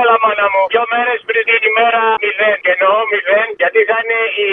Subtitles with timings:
[0.00, 2.56] Έλα μάνα μου, δύο μέρες πριν την ημέρα μηδέν.
[2.64, 4.48] Και εννοώ μηδέν, γιατί θα είναι η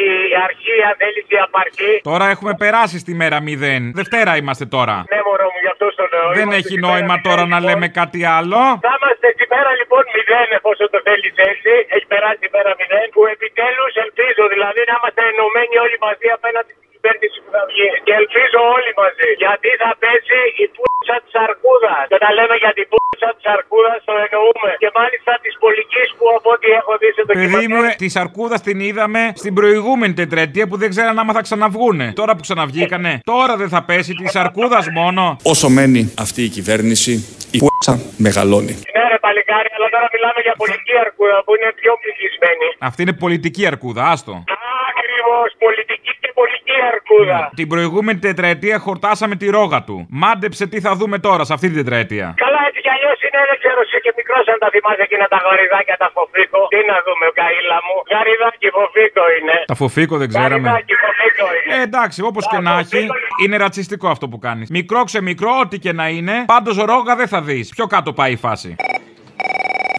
[0.47, 1.93] αρχή, αν θέλεις, η απαρχή.
[2.11, 3.83] Τώρα έχουμε περάσει στη μέρα 0.
[3.99, 4.95] Δευτέρα είμαστε τώρα.
[5.13, 6.27] Ναι, μωρό μου, γι' αυτό στο λέω.
[6.39, 7.69] Δεν Είμαστε έχει στη νόημα μέρα τώρα μηδέν, να λοιπόν.
[7.69, 8.59] λέμε κάτι άλλο.
[8.87, 11.71] Θα είμαστε στη μέρα λοιπόν 0, εφόσον το θέλεις έτσι.
[11.95, 13.13] Έχει περάσει η μέρα 0.
[13.15, 16.71] Που επιτέλους ελπίζω, δηλαδή να είμαστε ενωμένοι όλοι μαζί απέναντι
[17.05, 17.89] στην κυβέρνηση που θα βγει.
[18.05, 19.29] Και ελπίζω όλοι μαζί.
[19.43, 22.03] Γιατί θα πέσει η πούτσα της αρκούδας.
[22.09, 24.71] Και όταν λέμε για την πούτσα της αρκούδας, το εννοούμε.
[24.83, 28.59] Και μάλιστα της πολιτική που από ό,τι έχω δει σε το Παιδί μου, της Αρκούδας
[28.67, 32.07] την είδαμε στην προηγούμενη τετραετία που δεν ξέραν άμα θα ξαναβγούνε.
[32.21, 35.21] Τώρα που ξαναβγήκανε, τώρα δεν θα πέσει της Αρκούδας μόνο.
[35.53, 37.13] Όσο μένει αυτή η κυβέρνηση,
[37.57, 37.93] η π***α
[38.25, 38.73] μεγαλώνει.
[38.95, 42.67] Ναι, ρε παλικάρι, αλλά τώρα μιλάμε για πολιτική αρκούδα που είναι πιο πληθυσμένη.
[42.89, 44.33] Αυτή είναι πολιτική Αρκούδα, άστο.
[45.25, 47.39] Ακριβώ, πολιτική και πολιτική αρκούδα.
[47.61, 49.95] Την προηγούμενη τετραετία χορτάσαμε τη ρόγα του.
[50.09, 52.27] Μάντεψε τι θα δούμε τώρα σε αυτή την τετραετία.
[52.43, 55.39] Καλά, έτσι κι αλλιώς είναι, δεν ξέρω, εσύ και μικρός αν τα θυμάσαι εκείνα τα
[55.45, 56.59] γαριδάκια τα φοφίκο.
[56.73, 57.95] Τι να δούμε, καήλα μου.
[58.13, 59.55] Γαριδάκι φοφίκο είναι.
[59.71, 60.67] Τα φοφίκο δεν ξέραμε.
[60.69, 61.73] Γαριδάκι φοφίκο είναι.
[61.75, 63.01] Ε, εντάξει, όπως και να έχει,
[63.43, 64.67] είναι ρατσιστικό αυτό που κάνεις.
[64.77, 67.65] Μικρό ξεμικρό, ό,τι και να είναι, πάντως ρόγα δεν θα δεις.
[67.77, 68.75] Πιο κάτω πάει η φάση.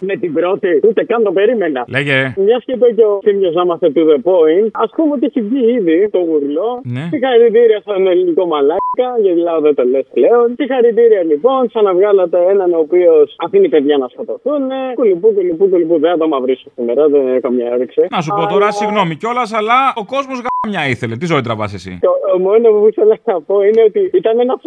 [0.01, 1.85] Με την πρώτη, ούτε καν το περίμενα.
[1.87, 2.33] Λέγε.
[2.45, 5.41] Μιας και είπε και ο Θήμιος να είμαστε to the point, ας πούμε ότι έχει
[5.41, 6.69] βγει ήδη το γουρλό.
[6.83, 7.07] Ναι.
[7.11, 10.47] Συγχαρητήρια στον ελληνικό μαλάκα, γιατί λέω δεν το λες πλέον.
[10.59, 14.61] Συγχαρητήρια λοιπόν, σαν να βγάλατε έναν ο οποίος αφήνει παιδιά να σκοτωθούν.
[14.93, 15.99] Κουλιπού, κουλιπού, κουλιπού.
[15.99, 18.01] Δεν θα το μαυρίσω σήμερα, δεν έχω καμιά όρεξη.
[18.09, 21.15] Να σου πω τώρα, Αλλά συγγνώμη κιόλας, αλλά ο κόσμος γάμια ήθελε.
[21.17, 24.59] Τι ζωή τραβάς εσύ; Το το μόνο που ήθελα να πω είναι ότι ήταν ένα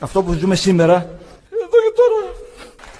[0.00, 1.06] Αυτό που ζούμε σήμερα,
[1.74, 2.20] εδώ και τώρα,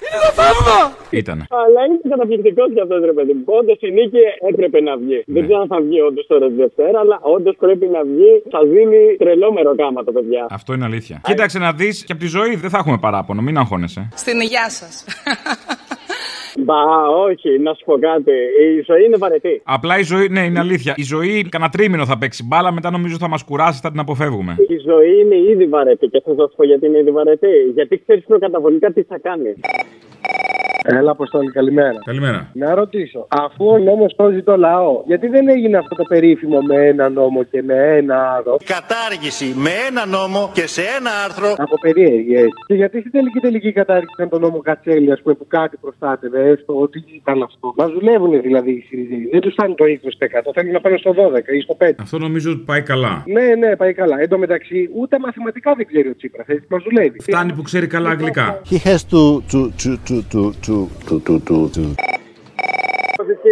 [0.01, 0.77] είναι ένα θαύμα!
[1.21, 1.37] Ήταν.
[1.63, 3.43] Αλλά είναι καταπληκτικός για αυτός, ρε παιδί μου.
[3.59, 5.19] Όντως η νίκη έπρεπε να βγει.
[5.35, 8.31] Δεν ξέρω αν θα βγει όντως τώρα τη Δευτέρα, αλλά όντως πρέπει να βγει.
[8.53, 10.43] Θα δίνει τρελόμερο κάμα το παιδιά.
[10.49, 11.15] Αυτό είναι αλήθεια.
[11.29, 14.01] Κοίταξε να δεις και από τη ζωή δεν θα έχουμε παράπονο, μην αγχώνεσαι.
[14.15, 14.93] Στην υγεία σας.
[16.59, 18.31] Μπα, όχι, να σου πω κάτι.
[18.31, 19.61] Η ζωή είναι βαρετή.
[19.63, 20.93] Απλά η ζωή, ναι, είναι αλήθεια.
[20.95, 24.55] Η ζωή κανένα τρίμηνο θα παίξει μπάλα, μετά νομίζω θα μας κουράσει, θα την αποφεύγουμε.
[24.67, 27.71] Η ζωή είναι ήδη βαρετή και θα σας πω γιατί είναι ήδη βαρετή.
[27.73, 29.55] Γιατί ξέρεις προκαταβολικά τι θα κάνει.
[30.87, 31.97] Έλα, Αποστόλη, καλημέρα.
[32.05, 32.49] Καλημέρα.
[32.53, 36.75] Να ρωτήσω, αφού ο νόμος σώζει το λαό, γιατί δεν έγινε αυτό το περίφημο με
[36.87, 38.59] ένα νόμο και με ένα άλλο.
[38.65, 41.53] Κατάργηση με ένα νόμο και σε ένα άρθρο.
[41.57, 42.43] Από περιέργειε.
[42.67, 46.73] Και γιατί στην τελική τελική κατάργησαν τον νόμο Κατσέλη, ας πούμε, που κάτι προστάτευε, έστω
[46.79, 49.29] ότι ήταν αυτό; Μα δουλεύουν δηλαδή οι Συριζοί.
[49.31, 50.51] Δεν τους φτάνει το 20%.
[50.53, 51.89] Θέλουν να πάνε στο 12 ή στο 5.
[51.99, 53.23] Αυτό νομίζω ότι πάει καλά.
[53.25, 54.15] Ναι, ναι, πάει καλά.
[54.19, 56.47] Εν τω μεταξύ, ούτε μαθηματικά δεν ξέρει ο Τσίπρας.
[56.47, 57.19] Έτσι μας δουλεύει.
[57.21, 58.61] Φτάνει που ξέρει καλά αγγλικά.
[58.71, 60.74] He has to, to, to, to, to, to,
[61.07, 61.83] to, to, to, to.
[62.13, 62.14] Ο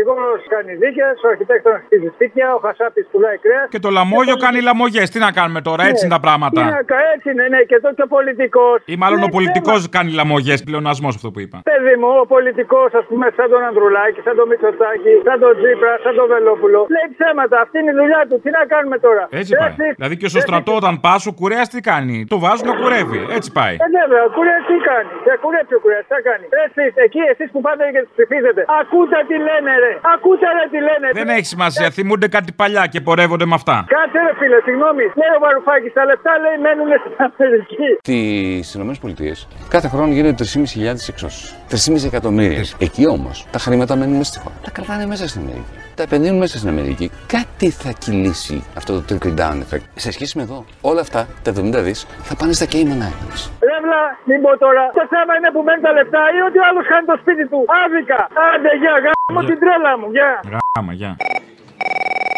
[0.04, 3.68] δικηγόρο κάνει δίκες, ο αρχιτέκτονας χτίζει σπίτια, ο Χασάπης πουλάει κρέας.
[3.74, 5.08] Και το λαμόγιο κάνει λαμογές.
[5.14, 6.62] Τι να κάνουμε τώρα, έτσι είναι τα πράγματα.
[7.14, 8.78] Έτσι είναι, ναι, και εδώ και ο πολιτικός.
[8.94, 11.58] Ή μάλλον ο πολιτικός κάνει λαμογές, πλεονασμός αυτό που είπα.
[11.72, 15.94] Παιδί μου, ο πολιτικός, ας πούμε, σαν τον Ανδρουλάκη, σαν τον Μητσοτάκη, σαν τον Τζίπρα,
[16.04, 16.80] σαν τον Βελόπουλο.
[16.96, 18.36] Λέει ψέματα, αυτή είναι η δουλειά του.
[18.44, 19.74] Τι να κάνουμε τώρα; Έτσι πάει.
[20.00, 23.20] Δηλαδή και στο στρατό όταν πας, ο κουρέας τι κάνει; Το βάζουν να κουρεύει.
[23.38, 23.76] Έτσι πάει.
[23.86, 27.22] Ε, βέβαια, ο κουρέας τι κάνει; Και κουρέψει ο κουρέας, τι θα κάνει; Εσείς, εκεί
[27.32, 28.62] εσείς που πάτε και τους ψηφίζετε.
[28.82, 29.93] Ακούτε τι λένε, ρε.
[30.14, 31.08] Ακούτε, ρε, τι λένε.
[31.20, 31.88] Δεν έχει σημασία.
[31.98, 33.76] Θυμούνται κάτι παλιά και πορεύονται με αυτά.
[33.96, 35.04] Κάτσε, ρε φίλε, συγγνώμη.
[35.20, 37.88] Λέει ο Βαρουφάκης, τα λεφτά λέει μένουν στην Αμερική.
[38.06, 38.20] Στι
[38.80, 39.34] ΗΠΑ
[39.70, 41.56] κάθε χρόνο γίνονται 3.500 εξώσεις.
[41.70, 42.64] 3,5 εκατομμύρια.
[42.80, 44.56] Εκεί όμως τα χρήματα μένουν μέσα στη χώρα.
[44.64, 45.74] Τα κρατάνε μέσα στην Αμερική.
[45.96, 47.12] Τα επενδύουν μέσα στην Αμερική.
[47.28, 49.86] Κάτι θα κυλήσει αυτό το trickle down effect.
[49.96, 53.42] Σε σχέση με εδώ, όλα αυτά τα 70 δις θα πάνε στα Cayman Islands.
[53.70, 54.84] Ρεύλα, μην πω τώρα.
[55.00, 57.60] Το θέμα είναι που μένουν τα λεφτά ή ότι ο άλλος χάνει το σπίτι του.
[57.84, 58.20] Άδικα.
[58.54, 60.32] Άντε, γεια, γάμο την τρέλα μου, γεια.
[60.76, 61.12] Γάμα, γεια.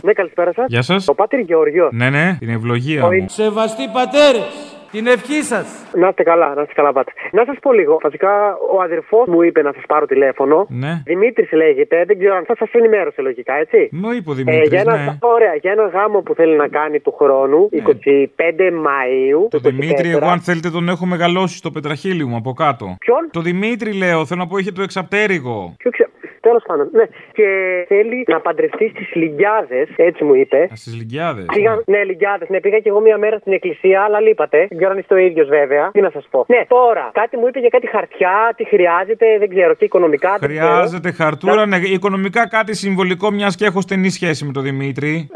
[0.03, 0.65] Ναι, καλησπέρα σας.
[0.67, 1.07] Γεια σας.
[1.07, 1.89] Ο Πάτρι Γεωργιός.
[1.93, 3.25] Ναι, ναι, την ευλογία μου.
[3.29, 5.67] Σεβαστοί πατέρες, την ευχή σας.
[5.93, 7.11] Να είστε καλά, να είστε καλά, πάτε.
[7.31, 7.97] Να σας πω λίγο.
[8.01, 8.33] Βασικά,
[8.75, 10.65] ο αδερφός μου είπε να σας πάρω τηλέφωνο.
[10.69, 10.93] Ναι.
[11.05, 13.89] Δημήτρης λέγεται, δεν ξέρω αν θα σας ενημέρωσε λογικά, έτσι.
[13.91, 15.17] Μου είπε ο Ε, Δημήτρης, για ένα, ναι.
[15.21, 19.47] Ωραία, για ένα γάμο που θέλει να κάνει του χρόνου, 25 Μαΐου.
[19.49, 20.15] Το του Δημήτρη, 24.
[20.21, 22.95] εγώ αν θέλετε τον έχω μεγαλώσει στο πετραχίλι μου από κάτω.
[22.99, 25.75] Ποιον; Το Δημήτρη λέω, θέλω να πω είχε το εξαπτέρυγο.
[25.77, 26.09] Ποιο ξε...
[26.47, 27.05] Τέλος πάντων, ναι.
[27.31, 27.47] Και
[27.87, 30.69] θέλει να παντρευτεί στις Λιγκιάδε, έτσι μου είπε.
[30.73, 31.45] Στις Λυγκιάδες.
[31.53, 32.45] Πήγα, ναι, Λιγκιάδε.
[32.49, 34.67] Ναι, πήγα και εγώ μία μέρα στην εκκλησία, αλλά λείπατε.
[34.85, 35.91] Δεν ξέρω αν είστε ο ίδιος βέβαια.
[35.91, 36.45] Τι να σας πω.
[36.47, 40.37] Ναι, τώρα, κάτι μου είπε για κάτι χαρτιά, τι χρειάζεται, δεν ξέρω, και οικονομικά.
[40.39, 40.65] δεν ξέρω.
[40.65, 45.29] Χρειάζεται χαρτούρα, ναι, οικονομικά κάτι συμβολικό, μιας και έχω στενή σχέση με τον Δημήτρη.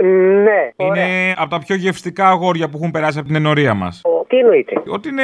[0.44, 1.06] Ναι, ωραία.
[1.06, 4.02] Είναι από τα πιο γευστικά αγόρια που έχουν περάσει από την ενορία μας.
[4.30, 4.82] Ο- Τι εννοείται.
[4.88, 5.24] Ότι είναι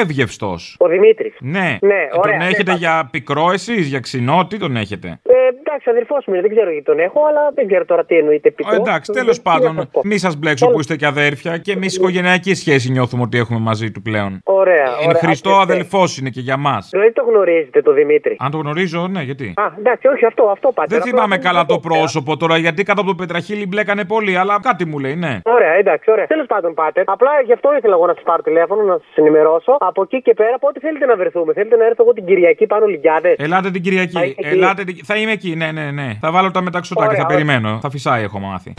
[0.00, 0.76] εύγευστος.
[0.78, 1.34] Ο Δημήτρης.
[1.40, 1.78] Ναι.
[1.80, 5.08] Ναι, Ε, ωραία, τον ναι, έχετε πα- για πικρό εσείς, για ξινό, τι τον έχετε;
[5.08, 8.04] Ε, εντάξει, εντάξει, αδερφός μου είναι, δεν ξέρω γιατί τον έχω, αλλά δεν ξέρω τώρα
[8.04, 8.72] τι εννοείται πιτό.
[8.72, 12.90] Ε, εντάξει, τέλος πάντων, μη σας μπλέξω που είστε και αδέρφια και εμείς οικογενειακή σχέση
[12.90, 14.40] νιώθουμε ότι έχουμε μαζί του πλέον.
[14.44, 14.74] Ωραία.
[14.74, 15.20] Είναι ωραία.
[15.20, 16.88] Χριστό Α, αδελφός είναι και για μας.
[16.92, 18.36] Δηλαδή το γνωρίζετε το Δημήτρη.
[18.38, 20.94] Αν το γνωρίζω, ναι, γιατί; Α, εντάξει, όχι αυτό, αυτό πάτε.
[20.94, 24.84] Δεν θυμάμαι καλά το πρόσωπο τώρα, γιατί κάτω από το πετραχίλι μπλέκανε πολύ, αλλά κάτι
[24.86, 25.40] μου λέει, ναι.
[25.44, 26.26] Ωραία, εντάξει, ωραία.
[26.26, 27.02] Τέλος πάντων, πάτε.
[27.06, 29.72] Απλά γι' αυτό ήθελα εγώ να σα πάρω τηλέφωνο, να σας ενημερώσω.
[29.90, 31.50] Από εκεί και πέρα, πότε θέλετε να βρεθούμε.
[31.58, 33.32] Θέλετε να έρθω εγώ την Κυριακή πάνω Λιγκιάδε.
[33.46, 34.16] Ελάτε την Κυριακή.
[34.18, 34.56] Θα είστε εκεί.
[34.56, 34.94] Ελάτε την...
[35.10, 36.08] Θα είμαι εκεί, ναι, ναι, ναι.
[36.24, 37.36] Θα βάλω τα μεταξωτάκια, Ωραία, θα ωραία.
[37.36, 37.70] περιμένω.
[37.84, 38.70] Θα φυσάει, έχω μάθει.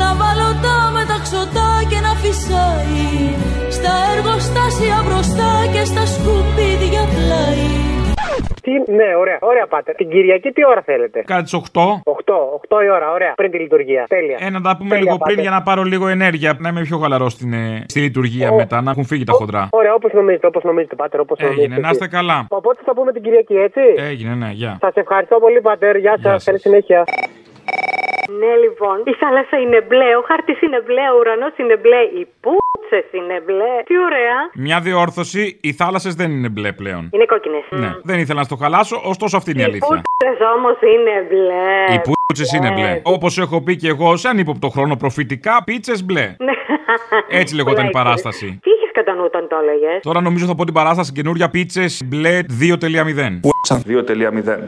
[0.00, 3.02] Να βάλω τα μεταξωτά και να φυσάει
[3.76, 7.83] Στα εργοστάσια μπροστά και στα σκουπίδια πλάι
[8.64, 9.92] Τι, ναι, ωραία, ωραία πάτε.
[9.96, 11.80] Την Κυριακή τι ώρα θέλετε; Κάτι τις 8.
[12.04, 13.32] 8, 8 η ώρα, ωραία.
[13.34, 14.04] Πριν τη λειτουργία.
[14.08, 14.36] Τέλεια.
[14.40, 15.40] Ε, να τα πούμε Τέλεια, λίγο πριν πάτε.
[15.48, 16.56] για να πάρω λίγο ενέργεια.
[16.58, 19.68] Να είμαι πιο χαλαρός στην, ε, στη λειτουργία Ω, μετά, να έχουν φύγει τα χοντρά.
[19.70, 21.62] Ωραία, όπως νομίζετε, όπως νομίζετε, πάτερ, όπως νομίζετε.
[21.64, 22.46] Έγινε, να είστε καλά.
[22.48, 24.76] Οπότε θα πούμε την Κυριακή, έτσι; Έγινε, ναι, γεια.
[24.80, 25.96] Σας ευχαριστώ πολύ, πατέρ.
[25.96, 26.32] Γεια Γεια σας.
[26.32, 26.44] σας.
[26.44, 27.04] Καλή συνέχεια.
[28.40, 28.96] Ναι, λοιπόν.
[29.12, 32.24] Η θάλασσα είναι μπλε, ο χάρτης είναι μπλε, ο ουρανός είναι μπλε, οι
[32.94, 33.82] πούτσε είναι μπλε.
[33.84, 34.36] Τι ωραία.
[34.54, 37.08] Μια διόρθωση, οι θάλασσες δεν είναι μπλε πλέον.
[37.12, 37.64] Είναι κόκκινες.
[37.70, 39.86] Ναι, δεν ήθελα να στο χαλάσω, ωστόσο αυτή είναι η Οι αλήθεια.
[39.88, 41.94] πούτσες όμως είναι μπλε.
[41.94, 43.00] Οι πούτσες είναι μπλε.
[43.02, 46.36] Όπως έχω πει και εγώ σε ανύποπτο χρόνο προφητικά, πίτσες μπλε.
[46.38, 46.52] Ναι.
[47.28, 48.58] Έτσι λεγόταν η Πολλά παράσταση.
[48.62, 50.02] Τι είχε κατά νου όταν το έλεγες.
[50.02, 53.40] Τώρα νομίζω θα πω την παράσταση καινούρια πίτσες μπλε 2.0.
[53.86, 54.58] 2.0.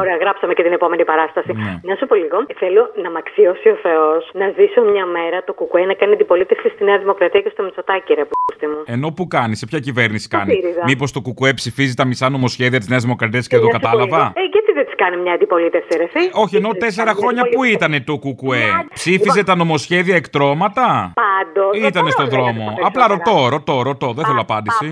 [0.00, 1.52] Ωραία, γράψαμε και την επόμενη παράσταση.
[1.52, 1.80] Ναι.
[1.82, 2.38] Να σου πω λίγο.
[2.62, 6.68] Θέλω να μ' αξιώσει ο Θεός να ζήσω μια μέρα το κουκουέ να κάνει αντιπολίτευση
[6.74, 8.80] στη Νέα Δημοκρατία και στο Μητσοτάκι, ρε πούστη μου.
[8.86, 10.50] Ενώ που κάνει, σε ποια κυβέρνηση κάνει.
[10.52, 10.82] ΣΥΡΙΖΑ.
[10.84, 13.80] Μήπως το κουκουέ ψηφίζει τα μισά νομοσχέδια της Νέας Δημοκρατίας και δεν το Να σου
[13.80, 14.32] πω κατάλαβα; λίγο.
[14.40, 14.63] Ε, γιατί
[14.96, 18.68] δεν τη κάνει μια αντιπολίτευση, ρε εσύ; Όχι, ενώ τέσσερα χρόνια που ήταν το κουκουέ.
[18.94, 21.78] Ψήφιζε τα νομοσχέδια εκτρώματα; Πάντως.
[21.78, 22.74] Ή ήταν στον δρόμο.
[22.84, 24.12] Απλά ρωτώ, ρωτώ, ρωτώ.
[24.12, 24.90] Δεν θέλω απάντηση.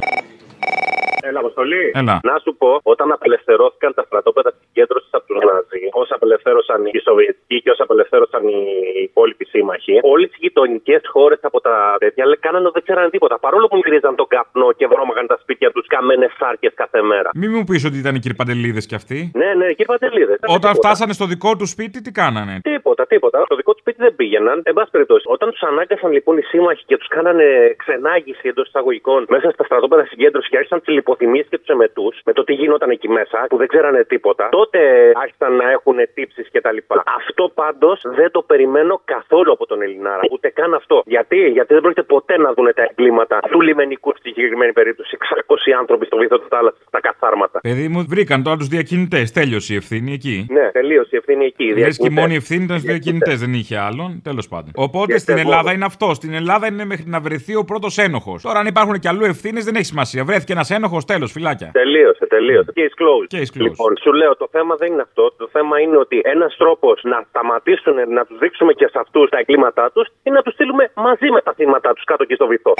[1.28, 1.84] Έλα, Αποστολή.
[2.00, 2.14] Έλα.
[2.30, 7.56] Να σου πω, όταν απελευθερώθηκαν τα στρατόπεδα συγκέντρωσης από του Ναζί, όσα απελευθέρωσαν οι Σοβιετικοί
[7.62, 8.60] και όσα απελευθέρωσαν οι
[9.08, 13.38] υπόλοιποι σύμμαχοι, όλες οι γειτονικές χώρες από τα τέτοια λέει, κάνανε ότι δεν ξέρανε τίποτα.
[13.38, 17.30] Παρόλο που μυρίζαν τον καπνό και βρώμαγαν τα σπίτια τους καμένες σάρκες κάθε μέρα.
[17.34, 19.30] Μην μου πεις ότι ήταν οι κυρπαντελίδε κι αυτοί.
[19.34, 20.38] Ναι, ναι, εκεί παντελίδες.
[20.46, 23.42] Όταν φτάσανε στο δικό τους σπίτι, τι κάνανε; Τίποτα, τίποτα.
[23.44, 24.60] Στο δικό τους σπίτι δεν πήγαιναν.
[24.64, 29.25] Εν πάση περιπτώσει, όταν τους ανάγκασαν λοιπόν οι σύμμαχοι και τους κάνανε ξενάγηση εντός εισαγωγικών
[29.28, 32.91] μέσα στα στρατόπεδα συγκέντρωσης και άρχισαν τις λιποθυμίε και τους εμετού με το τι γινόταν
[32.91, 34.79] εκεί μέσα, που δεν ξέρανε τίποτα, τότε
[35.23, 36.79] άρχισαν να έχουν τύψεις κτλ.
[37.19, 40.20] Αυτό πάντως δεν το περιμένω καθόλου από τον Ελληνάρα.
[40.32, 41.03] Ούτε καν αυτό.
[41.06, 45.17] Γιατί, Γιατί δεν πρόκειται ποτέ να δουν τα εγκλήματα του λιμενικού στη συγκεκριμένη περίπτωση.
[45.47, 47.61] 600 άνθρωποι στο βυθό τη θάλασσα, στα καθάρματα.
[47.61, 49.32] Παιδί μου, βρήκαν τώρα τους διακινητές.
[49.32, 50.47] Τέλειωσε η ευθύνη εκεί.
[50.50, 51.64] Ναι, τελείωσε η ευθύνη εκεί.
[51.64, 52.23] Λες και η Διακινητές.
[52.23, 54.20] μόνη ευθύνη ήταν στους διακινητές, δεν είχε άλλον.
[54.23, 54.70] Τέλος πάντων.
[54.75, 55.50] Οπότε Και στην εγώ.
[55.50, 56.14] Ελλάδα είναι αυτό.
[56.14, 58.43] Στην Ελλάδα είναι μέχρι να βρεθεί ο πρώτος ένοχος.
[58.43, 60.25] Τώρα, αν υπάρχουν και αλλού ευθύνες, δεν έχει σημασία.
[60.25, 61.70] Βρέθηκε ένας ένοχος, τέλος, φυλάκια.
[61.72, 62.72] Τελείωσε, τελείωσε.
[62.76, 63.28] Case closed.
[63.37, 63.66] Case closed.
[63.66, 65.25] Λοιπόν, σου λέω, το θέμα δεν είναι αυτό.
[65.37, 69.38] Το θέμα είναι ότι ένας τρόπος να σταματήσουν να τους δείξουμε και σε αυτούς τα
[69.38, 72.75] εγκλήματά τους είναι να τους στείλουμε μαζί με τα θύματα τους κάτω εκεί στο βυθό.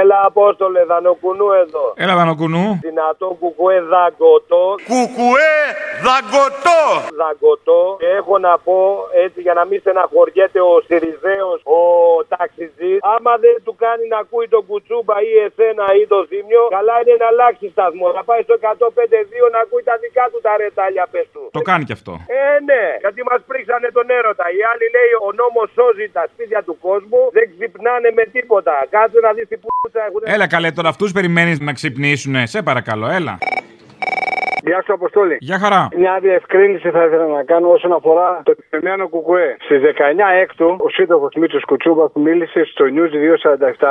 [0.00, 1.84] Έλα, Απόστολε, δανοκουνού εδώ.
[1.96, 2.78] Έλα, Δανοκουνού.
[2.82, 4.64] Δυνατό κουκουέ δαγκωτό.
[4.90, 5.54] Κουκουέ
[6.06, 6.82] δαγκωτό.
[7.22, 7.96] Δαγκωτό.
[8.02, 8.78] Και έχω να πω
[9.24, 11.80] έτσι για να μην στεναχωριέται ο Σιριζέος, ο
[12.34, 12.98] ταξιτζής.
[13.14, 17.14] Άμα δεν του κάνει να ακούει τον κουτσούμπα ή εσένα ή το θύμιο, καλά είναι
[17.22, 18.06] να αλλάξει σταθμό.
[18.18, 21.42] Να πάει στο 105-2 να ακούει τα δικά του τα ρετάλια, πες του.
[21.58, 22.12] Το κάνει κι αυτό.
[22.40, 24.44] Ε, ναι, γιατί μας πρίξανε τον έρωτα.
[24.56, 28.74] Οι άλλοι λέει ο νόμος σώζει τα σπίτια του κόσμου, δεν ξυπνάνε με τίποτα.
[28.94, 30.22] Κάτσε να δεις τι πούτσα έχουν.
[30.34, 32.42] Έλα, καλέ, τώρα αυτούς περιμένεις να ξυπνήσουνε.
[32.54, 33.34] Σε παρακαλώ, έλα.
[34.68, 35.36] Γεια σου, Αποστόλη.
[35.40, 35.88] Γεια χαρά.
[35.96, 39.56] Μια διευκρίνηση θα ήθελα να κάνω όσον αφορά το επιμένω κουκουέ.
[39.58, 39.84] Στις 19
[40.42, 43.12] Έκτου, ο σύντροφος Μίτσος Κουτσούμπα μίλησε στο News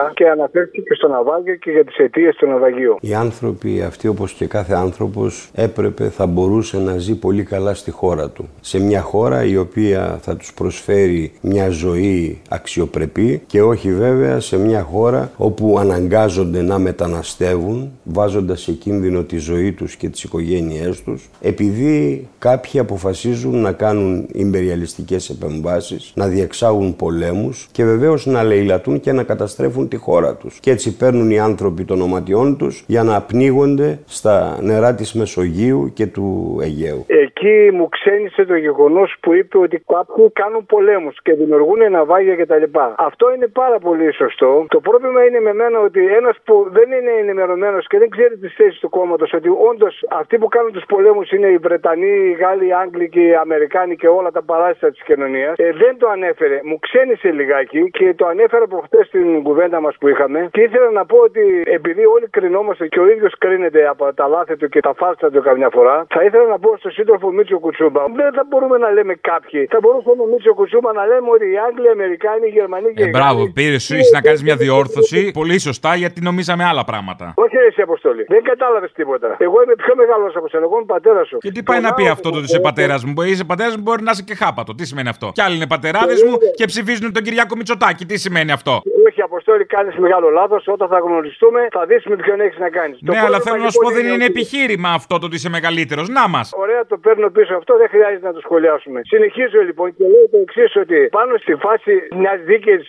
[0.08, 2.98] 247 και αναφέρθηκε και στο ναυάγιο και για τις αιτίες του ναυαγίου.
[3.02, 7.92] Οι άνθρωποι αυτοί όπως και κάθε άνθρωπος έπρεπε, θα μπορούσε να ζει πολύ καλά στη
[7.92, 8.50] χώρα του.
[8.62, 14.58] Σε μια χώρα η οποία θα τους προσφέρει μια ζωή αξιοπρεπή και όχι βέβαια σε
[14.60, 20.24] μια χώρα όπου αναγκάζονται να μεταναστεύουν βάζοντας σε κίνδυνο τη ζωή τους και τις
[20.66, 28.44] οικογένειές τους επειδή κάποιοι αποφασίζουν να κάνουν ιμπεριαλιστικές επεμβάσεις, να διεξάγουν πολέμους και βεβαίως να
[28.44, 30.60] λαιλατούν και να καταστρέφουν τη χώρα τους.
[30.60, 35.92] Και έτσι παίρνουν οι άνθρωποι των οματιών τους για να πνίγονται στα νερά της Μεσογείου
[35.94, 37.06] και του Αιγαίου.
[37.08, 42.64] Εκεί μου ξένησε το γεγονός που είπε ότι κάποιοι κάνουν πολέμους και δημιουργούν ναυάγια κτλ.
[42.98, 44.66] Αυτό είναι πάρα πολύ σωστό.
[44.70, 48.54] Το πρόβλημα είναι με μένα ότι ένας που δεν είναι ενημερωμένος και δεν ξέρει τις
[48.54, 52.68] θέσεις του κόμματος, ότι όντως αυτοί που κάνουν τους πολέμους είναι οι Βρετανοί, οι Γάλλοι,
[52.68, 56.60] οι Άγγλοι και οι Αμερικάνοι και όλα τα παράσιτα της κοινωνίας, ε, δεν το ανέφερε.
[56.64, 60.40] Μου ξένησε λιγάκι και το ανέφερα προχτέ στην κουβέντα μας που είχαμε.
[60.52, 64.56] Και ήθελα να πω ότι επειδή όλοι κρινόμαστε και ο ίδιος κρίνεται από τα λάθη
[64.58, 67.60] του και τα φάρσα του καμιά φορά, θα ήθελα να πω στον σύντροφο ψήφο Μίτσο
[67.60, 68.02] Κουτσούμπα.
[68.22, 69.66] Δεν θα μπορούμε να λέμε κάποιοι.
[69.74, 73.04] Θα μπορούσαμε ο Μίτσο Κουτσούμπα να λέμε ότι οι Άγγλοι, οι Αμερικάνοι, οι Γερμανοί και
[73.04, 75.20] Ε, οι μπράβο, Γάλλοι- πήρε σου να κάνεις μια διόρθωση.
[75.42, 77.26] Πολύ σωστά, γιατί νομίζαμε άλλα πράγματα.
[77.36, 78.24] Όχι εσύ αποστολή.
[78.34, 79.36] Δεν κατάλαβες τίποτα.
[79.48, 80.64] Εγώ είμαι πιο μεγάλος από σένα.
[80.64, 81.38] Εγώ είμαι πατέρας σου.
[81.38, 83.82] Και τι πάει να πει αυτό το ότι είσαι πατέρας μου; Μπορεί είσαι πατέρας μου,
[83.82, 84.76] μπορεί να είσαι και χάπατο.
[84.76, 88.06] Τι σημαίνει αυτό; Κι άλλοι είναι πατεράδες μου και ψηφίζουν τον Κυριάκο Μητσοτάκη.
[88.06, 88.82] Τι σημαίνει αυτό;
[89.26, 90.64] Όχι, Αποστόλη, κάνει μεγάλο λάθος.
[90.76, 92.98] Όταν θα γνωριστούμε, θα δει με ποιον έχεις να κάνεις.
[93.02, 96.08] Ναι, αλλά θέλω να σου πω δεν είναι επιχείρημα αυτό το ότι είσαι μεγαλύτερος.
[96.18, 96.48] Να μας.
[96.64, 99.00] Ωραία, το παίρνω πίσω αυτό, δεν χρειάζεται να το σχολιάσουμε.
[99.14, 102.80] Συνεχίζω λοιπόν και λέω το εξής: Ότι πάνω στη φάση μιας δίκαιη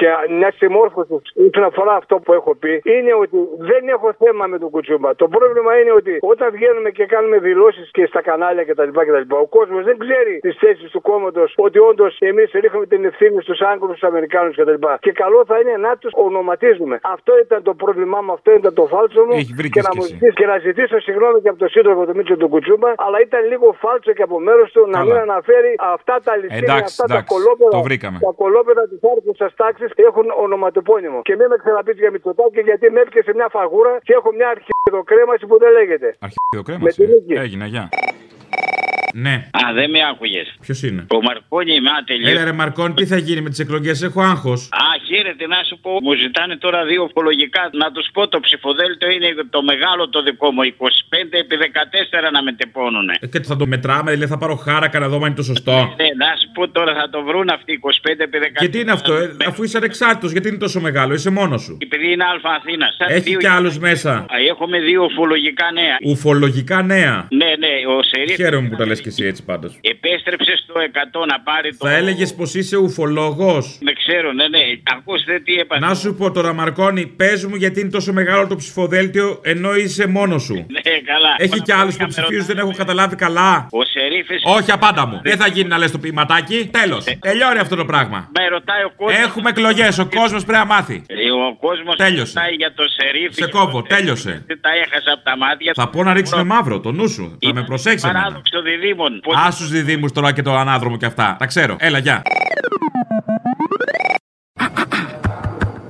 [0.00, 1.10] και μιας συμμόρφωσης
[1.48, 3.36] όσον αφορά αυτό που έχω πει, είναι ότι
[3.70, 5.14] δεν έχω θέμα με τον Κουτσούμπα.
[5.22, 8.90] Το πρόβλημα είναι ότι όταν βγαίνουμε και κάνουμε δηλώσεις και στα κανάλια κτλ.
[9.08, 13.42] κτλ ο κόσμος δεν ξέρει τις θέσεις του κόμματος ότι όντως εμείς ρίχνουμε την ευθύνη
[13.42, 14.78] στους Άγγλους, στους Αμερικάνους κτλ.
[15.00, 16.96] Και καλό θα είναι να τους ονοματίζουμε.
[17.16, 19.34] Αυτό ήταν το πρόβλημά μου, αυτό ήταν το φάλτσο μου.
[19.40, 19.98] Έχει βρει και, και να εσύ.
[19.98, 23.18] μου ζητήσει και να ζητήσω συγγνώμη και από τον σύντροφο του Μίτσο του Κουτσούμπα, αλλά
[23.26, 25.04] ήταν λίγο φάλτσο και από μέρος του να Καλά.
[25.04, 27.70] μην αναφέρει αυτά τα ληστήρια, Εντάξει, αυτά τα εντάξει, κολόπεδα.
[27.76, 28.18] το βρήκαμε.
[28.28, 31.18] Τα κολόπεδα της άρχουσα τάξης έχουν ονοματεπώνυμο.
[31.28, 35.44] Και μην με ξαναπεί για Μητσοτάκη γιατί με έπιασε μια φαγούρα και έχω μια αρχιδοκρέμαση
[35.50, 36.08] που δεν λέγεται.
[36.26, 36.80] Αρχαίο κρέμα.
[36.86, 37.32] Με την νίκη.
[37.44, 37.84] Έγινε, γεια.
[39.24, 39.34] Ναι.
[39.60, 40.46] Α, δεν με άκουγες.
[40.60, 42.28] Ποιος είναι; Ο Μαρκόνι είμαι άτελειο.
[42.30, 44.60] Έλα ρε Μαρκόν, τι θα γίνει με τις εκλογές, έχω άγχος.
[44.72, 45.90] Α, χαίρετε να σου πω.
[46.02, 47.62] Μου ζητάνε τώρα δύο οφολογικά.
[47.72, 50.62] Να τους πω το ψηφοδέλτιο είναι το μεγάλο το δικό μου.
[50.62, 53.14] 25 επί 14 να με τεπώνουνε.
[53.20, 55.72] Ε, Και θα το μετράμε, δηλαδή θα πάρω χάρακα να δω αν είναι το σωστό.
[56.00, 58.60] Ναι, να σου πω τώρα θα το βρουν αυτοί 25 επί 14.
[58.62, 61.76] Και τι είναι αυτό, ε, αφού είσαι ανεξάρτητος, γιατί είναι τόσο μεγάλο, είσαι μόνος σου.
[61.80, 62.94] Επειδή είναι Α Αθήνας.
[62.98, 64.12] Σαν Έχει δύο- κι άλλους μέσα.
[64.14, 65.96] Α, Έχουμε δύο οφολογικά νέα.
[66.04, 67.26] Ουφολογικά νέα.
[67.30, 67.68] Ναι, ναι,
[67.98, 69.78] ο Σερίφ Χαίρομαι που τα λες και εσύ έτσι πάντως.
[69.80, 70.74] επέστρεψε στο
[71.22, 71.86] 100 να πάρει το.
[71.86, 73.78] Θα έλεγες πως είσαι ουφολόγος.
[73.82, 74.58] Δεν ξέρω, ναι, ναι.
[74.96, 75.80] Ακούστε τι έπαθε.
[75.86, 80.06] Να σου πω τώρα, Μαρκόνη, πες μου γιατί είναι τόσο μεγάλο το ψηφοδέλτιο ενώ είσαι
[80.06, 80.54] μόνος σου.
[80.54, 80.80] Ναι,
[81.12, 81.34] καλά.
[81.38, 83.66] Έχει κι άλλους που ψηφίζουν, δεν έχω καταλάβει καλά.
[83.70, 85.20] Ο Σερίφης Όχι, απάντα μου.
[85.22, 86.68] Δεν θα γίνει να λες το ποιηματάκι.
[86.72, 87.04] Τέλος.
[87.20, 88.30] Τελειώνει αυτό το πράγμα.
[88.38, 89.16] Με ρωτάει ο κόσμο.
[89.24, 89.98] Έχουμε εκλογές.
[89.98, 91.02] Ο κόσμος πρέπει να μάθει.
[91.50, 92.32] Ο κόσμος Τέλειωσε.
[92.34, 93.34] ρωτάει για το Σερίφη.
[93.42, 94.44] Σε κόβω, τέλειωσε.
[94.46, 95.72] Δεν τα έχασα από τα μάτια.
[95.74, 97.38] Θα πω να ρίξουμε μαύρο, το νου σου.
[97.44, 98.06] Θα με προσέξει.
[98.08, 98.24] εμένα.
[98.24, 98.62] Παράδοξο
[99.04, 99.38] διδήμων.
[99.46, 101.36] Α τους διδήμου τώρα και το ανάδρομο και αυτά.
[101.38, 101.76] Τα ξέρω.
[101.78, 102.22] Έλα, γεια.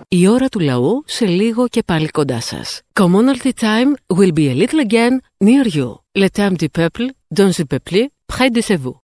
[0.08, 2.80] Η ώρα του λαού σε λίγο και πάλι κοντά σας.
[3.00, 5.94] Commonalty time will be a little again near you.
[6.18, 7.06] Le temps du peuple,
[7.38, 7.98] dans le peuple,
[8.32, 9.05] près de chez vous.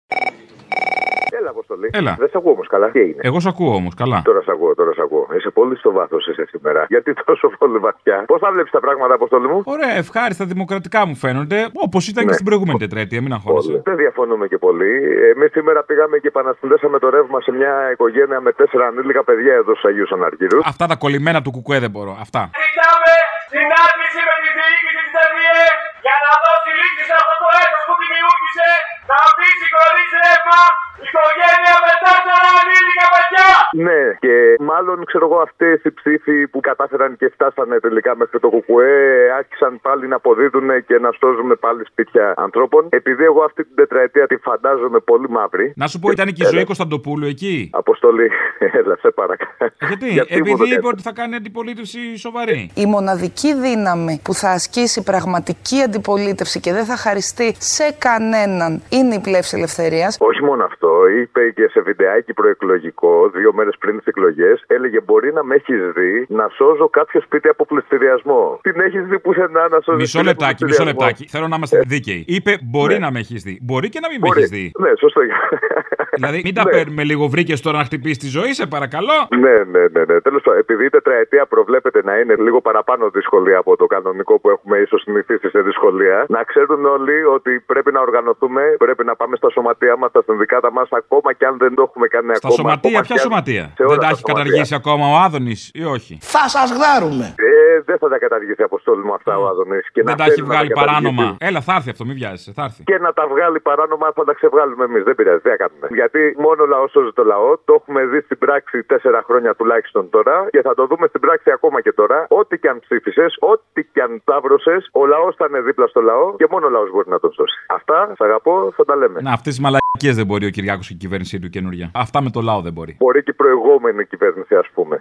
[1.71, 1.89] Έλα, Αποστολή.
[1.99, 2.13] Έλα.
[2.19, 2.87] Δεν σε ακούω όμως καλά.
[2.93, 4.21] Τι έγινε; Εγώ σ' ακούω όμως, καλά.
[4.29, 5.25] Τώρα σε ακούω, τώρα σε ακούω.
[5.37, 6.85] Είσαι πολύ στο βάθος είσαι σήμερα.
[6.93, 8.17] Γιατί τόσο πολύ βαθιά.
[8.31, 11.59] Πώς θα βλέπεις τα πράγματα, Αποστολή μου; Ωραία, ευχάριστα δημοκρατικά μου φαίνονται.
[11.85, 12.33] Όπως ήταν και Ναι.
[12.39, 13.81] στην προηγούμενη τετραετία, μην αγχώνεσαι.
[13.89, 14.91] Δεν διαφωνούμε και πολύ.
[15.35, 19.71] Εμείς σήμερα πήγαμε και επανασυνδέσαμε το ρεύμα σε μια οικογένεια με τέσσερα ανήλικα παιδιά εδώ
[19.75, 20.61] στους Αγίους Αναργύρους.
[20.71, 22.13] Αυτά τα κολλημένα του κουκουέ δεν μπορώ.
[22.25, 22.41] Αυτά.
[22.63, 23.13] Ζητάμε
[23.55, 25.59] συνάντηση με τη διοίκηση της ΔΕΔΙΕ
[26.05, 28.69] για να δώσει λύση σε αυτό το έργο που δημιούργησε
[29.09, 30.59] να αφήσει χωρίς ρεύμα
[31.05, 33.47] οικογένεια με τέσσερα ανήλικα παιδιά.
[33.87, 34.35] Ναι, και
[34.71, 38.95] μάλλον ξέρω εγώ αυτές οι ψήφοι που κατάφεραν και φτάσανε τελικά μέχρι το κουκουέ
[39.39, 42.81] άρχισαν πάλι να αποδίδουν και να σώζουμε πάλι σπίτια ανθρώπων.
[42.89, 45.73] Επειδή εγώ αυτή την τετραετία τη φαντάζομαι πολύ μαύρη.
[45.75, 47.69] Να σου πω, ήταν και η ζωή Κωνσταντοπούλου εκεί.
[47.73, 48.27] Αποστολή,
[48.79, 49.51] έλα, σε παρακαλώ.
[49.87, 52.71] Γιατί, Γιατί μου το επειδή είπε κάνεις; ότι θα κάνει αντιπολίτευση σοβαρή.
[52.75, 59.15] Η μοναδική δύναμη που θα ασκήσει πραγματική αντιπολίτευση και δεν θα χαριστεί σε κανέναν είναι
[59.15, 60.17] η πλεύση ελευθερίας.
[60.19, 60.80] Όχι μόνο αυτό,
[61.21, 65.91] είπε και σε βιντεάκι προεκλογικό, δύο μέρες πριν τις εκλογές, έλεγε: Μπορεί να με έχεις
[65.95, 68.59] δει να σώζω κάποιο σπίτι από πληστηριασμό.
[68.61, 70.01] Την έχεις δει πουθενά να σώζεις.
[70.01, 71.27] Μισό λεπτάκι, μισό λεπτάκι.
[71.27, 72.25] Θέλω να είμαστε δίκαιοι.
[72.27, 73.59] Είπε μπορεί να με έχεις δει.
[73.61, 74.39] Μπορεί και να μην με Μπορεί.
[74.39, 74.71] έχεις δει.
[74.79, 75.21] Ναι, σωστό.
[76.17, 76.71] Δηλαδή, μην τα Ναι.
[76.71, 79.17] παίρνουμε λίγο βρήκες τώρα να χτυπήσεις τη ζωή, σε παρακαλώ.
[79.39, 80.03] Ναι, ναι, ναι.
[80.09, 80.21] ναι.
[80.21, 84.49] Τέλος πάντων, επειδή η τετραετία προβλέπεται να είναι λίγο παραπάνω δύσκολη από το κανονικό που
[84.49, 89.35] έχουμε ίσως συνηθίσει σε δυσκολία, να ξέρουν όλοι ότι πρέπει να οργανωθούμε, πρέπει να πάμε
[89.35, 92.55] στα σωματεία μας, στα συνδικάτα μας, ακόμα και αν δεν το έχουμε κάνει Στα ακόμα.
[92.59, 94.33] σωματεία, ακόμα ποια κι αν- σωματεία; σε όλα Δεν τα τα έχει σωματεία.
[94.43, 97.25] καταργήσει ακόμα ο Άδωνης ή όχι; Θα σας γδάρουμε.
[97.49, 99.83] Ε, δεν θα τα καταργήσει αποστόλη μου αυτά ο Άδωνης.
[100.09, 101.25] Δεν τα έχει βγάλει παράνομα.
[101.49, 102.81] Έλα, θα έρθει αυτό, μην βιάζεσαι, θα έρθει.
[102.83, 105.03] Και να τα βγάλει παράνομα θα τα ξεβγάλουμε εμείς.
[105.07, 105.85] Δεν πειράζει, δεν θα κάνουμε.
[105.99, 107.49] Γιατί μόνο ο λαό σώζει το λαό.
[107.67, 111.51] Το έχουμε δει στην πράξη τέσσερα χρόνια τουλάχιστον τώρα και θα το δούμε στην πράξη
[111.51, 112.25] ακόμα και τώρα.
[112.29, 116.35] Ό,τι και αν ψήφισες, ό,τι και αν ταύρωσες, ο λαός θα είναι δίπλα στο λαό
[116.35, 117.57] και μόνο ο λαός μπορεί να τον σώσει.
[117.67, 119.21] Αυτά, σ' αγαπώ, θα τα λέμε.
[119.21, 121.91] Να, αυτές τις μαλακίες δεν μπορεί ο Κυριάκος και η κυβέρνησή του καινούρια.
[121.93, 122.95] Αυτά με το λαό δεν μπορεί.
[122.99, 124.97] Μπορεί και η προηγούμενη κυβέρνηση, ας πούμε.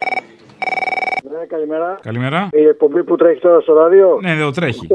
[1.32, 1.98] Ναι, καλημέρα.
[2.02, 2.48] Καλημέρα.
[2.52, 4.86] Η εκπομπή που τρέχει τώρα στο ράδιο; Ναι, εδώ τρέχει.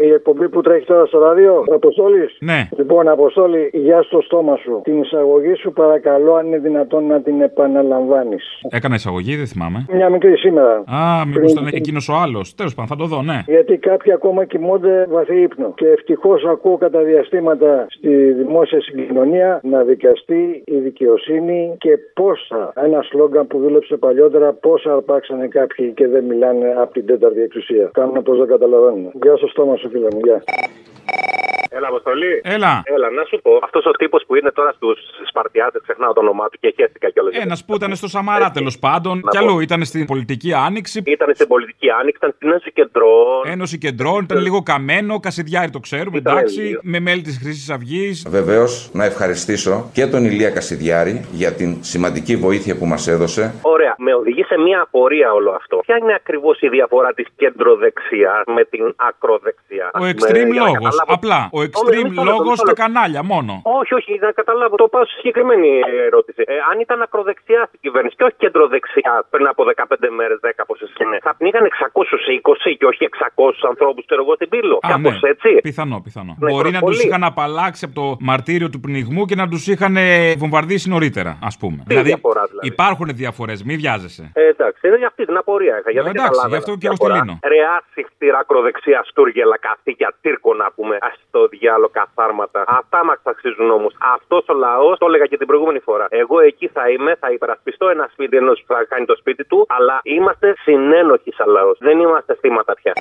[0.00, 2.68] Η εκπομπή που τρέχει τώρα στο ράδιο; Αποστόλης; Ναι.
[2.76, 4.80] Λοιπόν, Αποστόλη, γεια στο στόμα σου.
[4.84, 8.44] Την εισαγωγή σου παρακαλώ, αν είναι δυνατόν να την επαναλαμβάνεις.
[8.70, 9.86] Έκανα εισαγωγή, δεν θυμάμαι.
[9.92, 10.84] Μια μικρή σήμερα.
[10.86, 12.54] Α, μήπως Πριν- ήταν εκείνος ο άλλος.
[12.54, 13.42] Τέλος πάντων, θα το δω, ναι.
[13.46, 15.72] Γιατί κάποιοι ακόμα κοιμώνται βαθύ ύπνο.
[15.74, 17.57] Και ευτυχώς ακούω κατά διαστήματα
[17.88, 22.72] στη δημόσια συγκοινωνία να δικαστεί η δικαιοσύνη και πόσα.
[22.76, 27.90] Ένα σλόγκαν που δούλεψε παλιότερα, πόσα αρπάξανε κάποιοι και δεν μιλάνε από την τέταρτη εξουσία.
[27.92, 29.10] Κάνουν πως δεν καταλαβαίνουν.
[29.22, 30.20] Γεια στο στόμα σου, φίλε μου.
[30.24, 30.42] Γεια.
[31.68, 32.40] Έλα, Αποστολή.
[32.44, 32.82] Έλα.
[32.84, 33.50] Έλα, να σου πω.
[33.62, 34.98] Αυτός ο τύπος που είναι τώρα στους
[35.28, 37.34] Σπαρτιάτες, ξεχνάω το όνομά του και χαίστηκα κιόλας.
[37.36, 39.20] Ένα που ήταν στο Σαμαρά τέλος πάντων.
[39.24, 39.44] Να Κι πω.
[39.44, 41.02] αλλού ήταν στην πολιτική άνοιξη.
[41.06, 43.42] Ήταν στην πολιτική άνοιξη, ήταν στην Ένωση Κεντρών.
[43.44, 45.20] Ένωση κεντρών, ήταν λίγο καμένο.
[45.20, 46.60] Κασιδιάρη το ξέρουμε, εντάξει.
[46.60, 46.80] λίγο.
[46.82, 48.26] Με μέλη της Χρυσής Αυγής.
[48.28, 53.54] Βεβαίως, να ευχαριστήσω και τον Ηλία Κασιδιάρη για την σημαντική βοήθεια που μας έδωσε.
[53.62, 55.76] Ωραία, με οδηγεί σε μια απορία όλο αυτό.
[55.86, 60.66] Ποια είναι ακριβώς η διαφορά της κεντροδεξιάς με την ακροδεξιά; Ο Με- extreme για να
[60.66, 60.72] λόγος.
[60.72, 61.12] καταλάβω.
[61.14, 61.48] Απλά.
[61.58, 62.82] Ο Ω, extreme μισό λεπτό, λόγος μισό στα λεπτό.
[62.82, 63.52] κανάλια μόνο.
[63.80, 64.74] Όχι, όχι, να καταλάβω.
[64.82, 65.68] Το πάω στη συγκεκριμένη
[66.08, 66.40] ερώτηση.
[66.46, 70.90] Ε, αν ήταν ακροδεξιά στην κυβέρνηση και όχι κεντροδεξιά πριν από 15 μέρες, 10 πόσες
[71.02, 74.76] είναι, θα πνίγαν 620 και όχι 600 ανθρώπους, ξέρω εγώ, στην πύλο.
[74.82, 75.28] Α, Κάπως ναι.
[75.34, 75.50] έτσι.
[75.62, 76.36] Πιθανό, πιθανό.
[76.38, 77.06] Ναι, Μπορεί να τους πολύ.
[77.08, 81.56] είχαν απαλλάξει από το μαρτύριο του πνιγμού και να τους είχαν ε, βομβαρδίσει νωρίτερα, ας
[81.60, 81.84] πούμε.
[81.88, 84.30] Τι διαφορά, δηλαδή; υπάρχουν διαφορές, μη βιάζεσαι.
[84.34, 85.90] Ε, εντάξει, είναι για αυτή την απορία είχα.
[85.90, 87.14] Γιατί Ε, εντάξει, καταλάβαινα γι' αυτό τη και εγώ διαφορά.
[87.16, 87.38] στο λύνω.
[87.54, 90.94] Ρεάσι, χτύρα, ακροδεξιά, στούργελα, καθήκια, τύρκο να πούμε.
[90.96, 92.64] Α το διάλογο καθάρματα.
[92.66, 93.92] Αυτά μας αξίζουν όμως.
[94.14, 96.06] Αυτός ο λαός, το έλεγα και την προηγούμενη φορά.
[96.08, 99.66] Εγώ εκεί θα είμαι, θα υπερασπιστώ ένα σπίτι ενός που θα κάνει το σπίτι του,
[99.68, 101.78] αλλά είμαστε συνένοχοι σαν λαός.
[101.80, 102.92] Δεν είμαστε θύματα πια.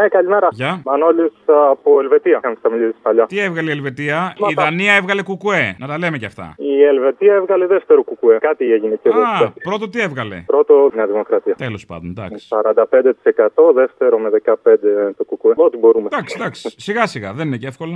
[0.00, 0.48] Ναι, καλημέρα.
[0.52, 0.82] Γεια.
[0.84, 1.32] Μανώλης
[1.70, 2.40] από Ελβετία.
[2.42, 3.26] Αν θα μιλήσεις παλιά.
[3.26, 5.76] Τι έβγαλε η Ελβετία, Μα η τα- Δανία έβγαλε κουκουέ.
[5.78, 6.54] Να τα λέμε κι αυτά.
[6.58, 8.38] Η Ελβετία έβγαλε δεύτερο κουκουέ.
[8.38, 11.54] Κάτι έγινε και Α, πρώτο τι έβγαλε; Πρώτο Νέα Δημοκρατία.
[11.54, 12.48] Τέλος πάντων, εντάξει.
[12.50, 15.52] 45%, δεύτερο με 15% το κουκουέ.
[15.56, 16.08] Ό,τι μπορούμε.
[16.12, 16.74] Εντάξει, εντάξει.
[16.76, 17.94] Σιγά σιγά, δεν είναι και εύκολο.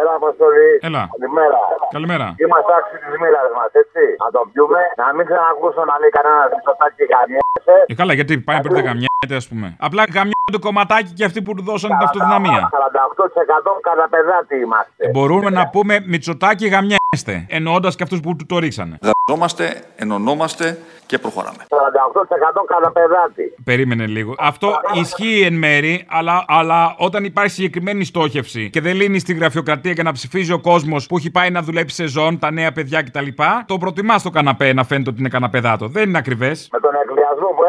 [0.00, 0.70] Έλα, Αποστολή.
[0.88, 1.02] Έλα.
[1.14, 1.60] Καλημέρα.
[1.96, 2.26] Καλημέρα.
[2.44, 4.04] Είμαστε άξιοι της μοίρας μας, έτσι.
[4.22, 7.47] Να το πιούμε, να μην ξανακούσω να λέει κανένας μισοτάκι γαμιέσαι.
[7.86, 9.76] Ε, καλά, γιατί πάει πριν γαμιέται, ας πούμε.
[9.78, 12.68] Απλά γαμιέται το κομματάκι και αυτοί που του δώσαν την αυτοδυναμία.
[12.72, 14.92] 48% κατά παιδάτη είμαστε.
[14.96, 17.46] Ε, Μπορούμε να πούμε Μητσοτάκι γαμιέστε.
[17.48, 18.98] Εννοώντας και αυτούς που του το ρίξανε.
[19.00, 21.56] Δαζόμαστε, ενωνόμαστε και προχωράμε.
[21.68, 23.54] 48% κατά παιδάτη.
[23.64, 24.34] Περίμενε λίγο.
[24.38, 29.92] Αυτό ισχύει εν μέρη, αλλά, αλλά όταν υπάρχει συγκεκριμένη στόχευση και δεν λύνει στη γραφειοκρατία
[29.92, 33.02] και να ψηφίζει ο κόσμος που έχει πάει να δουλέψει σε ζών, τα νέα παιδιά
[33.02, 33.26] κτλ.,
[33.66, 35.88] το προτιμάς στο καναπέ να φαίνεται ότι είναι καναπεδάτο.
[35.88, 36.68] Δεν είναι ακριβές.
[36.72, 36.87] Με τον εκβιασμό που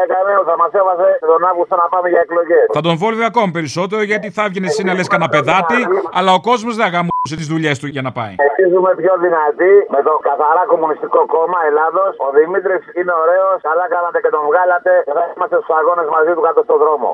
[0.04, 2.66] έκανε, θα μας έβαζε τον Αύγουστο να πάμε για εκλογές.
[2.78, 5.80] Θα τον βόλευε ακόμη περισσότερο γιατί θα έβγαινε εσύ να λες καναπεδάτη,
[6.18, 8.34] αλλά ο κόσμος δεν αγαμούσε τις δουλειές του για να πάει.
[8.46, 12.12] Εμεί ζούμε πιο δυνατοί με το καθαρά κομμουνιστικό κόμμα Ελλάδος.
[12.26, 16.32] Ο Δημήτρης είναι ωραίος, καλά κάνατε και τον βγάλατε και θα είμαστε στους αγώνες μαζί
[16.36, 17.10] του κάτω στον δρόμο.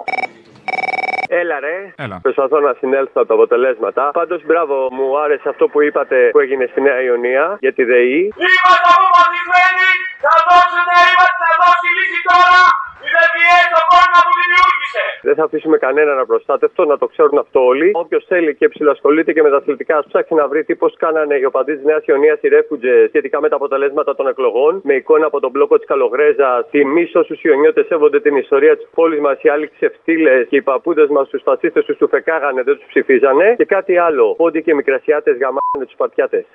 [1.29, 1.77] Έλα ρε.
[2.05, 2.17] Έλα.
[2.23, 4.11] Προσπαθώ να συνέλθω από τα αποτελέσματα.
[4.21, 8.21] Πάντως, μπράβο, μου άρεσε αυτό που είπατε που έγινε στη Νέα Ιωνία για τη ΔΕΗ.
[8.57, 9.89] Είμαστε αποφασισμένοι
[10.25, 12.61] να δώσουμε, είμαστε να δώσει λύση τώρα
[13.07, 15.03] η ΔΕΒΙΕ στο πρόβλημα που δημιούργησε.
[15.29, 17.89] Δεν θα αφήσουμε κανέναν απροστάτευτο, να το ξέρουν αυτό όλοι.
[18.05, 21.35] Όποιος θέλει και ψηλασχολείται και με τα αθλητικά, ας ψάξει να βρει τι πώς κάνανε
[21.41, 24.73] οι οπαδοί της Νέας Ιωνίας οι ρέφουτζε σχετικά με τα αποτελέσματα των εκλογών.
[24.85, 29.21] Με εικόνα από τον μπλόκο της Καλογρέζα, τιμή όσου Ιωνιώτες σέβονται την ιστορία της πόλης
[29.21, 32.77] μας, οι άλλοι τι ευθύλε και οι παππούδες μας τους φασίστες τους του φεκάγανε, δεν
[32.77, 33.55] τους ψηφίζανε.
[33.57, 34.35] Και κάτι άλλο.
[34.35, 36.47] Πόντι και μικρασιάτες γαμάνε τους πατιάτε.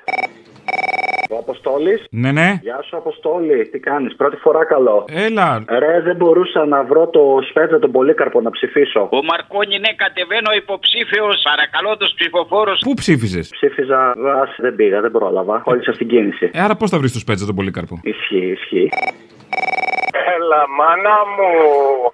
[1.33, 1.99] Ο Αποστόλης.
[2.09, 2.59] Ναι, ναι.
[2.61, 3.67] Γεια σου, Αποστόλη.
[3.71, 5.05] Τι κάνεις, πρώτη φορά καλό.
[5.27, 5.63] Έλα.
[5.83, 9.01] Ρε, δεν μπορούσα να βρω το Σπέτζα τον Πολύκαρπο να ψηφίσω.
[9.11, 11.41] Ο Μαρκόνι, ναι, κατεβαίνω υποψήφιος.
[11.43, 12.79] Παρακαλώ του ψηφοφόρους.
[12.79, 13.39] Πού ψήφιζε.
[13.39, 13.99] Ψήφιζα,
[14.41, 15.57] ας, δεν πήγα, δεν πρόλαβα.
[15.57, 16.49] Κόλλησα στην κίνηση.
[16.53, 18.89] Ε, άρα πώς θα βρεις το σπέτζα τον Πολύκαρπο; Ισχύει, ισχύει.
[20.51, 21.51] Έλα, μάνα μου.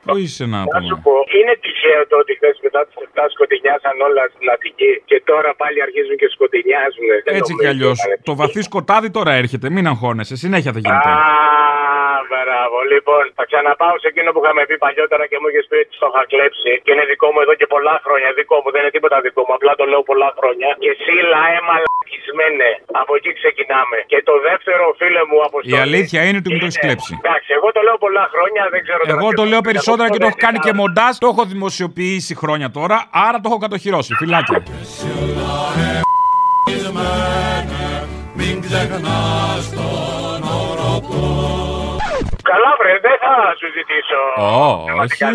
[0.07, 3.33] Πού είσαι να Να πούμε; σου πω, είναι τυχαίο το ότι χθες μετά τις 7
[3.35, 7.07] σκοτεινιάσαν όλα στην Αττική και τώρα πάλι αρχίζουν και σκοτεινιάζουν.
[7.25, 7.97] Δεν Έτσι νομίζω κι αλλιώς.
[8.01, 9.67] να είναι Το βαθύ σκοτάδι τώρα έρχεται.
[9.75, 10.35] Μην αγχώνεσαι.
[10.43, 11.11] Συνέχεια θα γίνεται.
[11.15, 11.19] Α,
[12.31, 12.77] μπράβο.
[12.93, 16.07] Λοιπόν, θα ξαναπάω σε εκείνο που είχαμε πει παλιότερα και μου είχες πει ότι το
[16.11, 16.71] είχα κλέψει.
[16.83, 18.29] Και είναι δικό μου εδώ και πολλά χρόνια.
[18.39, 19.53] Δικό μου, δεν είναι τίποτα δικό μου.
[19.57, 20.69] Απλά το λέω πολλά χρόνια.
[20.81, 22.69] Και εσύ λαέ μαλακισμένε.
[23.01, 23.97] Από εκεί ξεκινάμε.
[24.11, 27.13] Και το δεύτερο, φίλε μου, από Η αλήθεια είναι ότι μου το έχεις κλέψει.
[27.23, 30.07] Εντάξει, εγώ το λέω πολλά χρόνια, δεν ξέρω τώρα Εγώ ποιος το λέω πει περισσότερα
[30.07, 31.17] αυτό, και το έχω δεν κάνει και μοντάζ.
[31.17, 34.13] Το έχω δημοσιοποιήσει χρόνια τώρα, άρα το έχω κατοχυρώσει.
[34.19, 34.63] Φιλάκια.
[42.51, 44.19] Καλά, βρε, δεν δεν θα σου ζητήσω.
[44.61, 44.65] Ω,
[45.05, 45.25] εσύ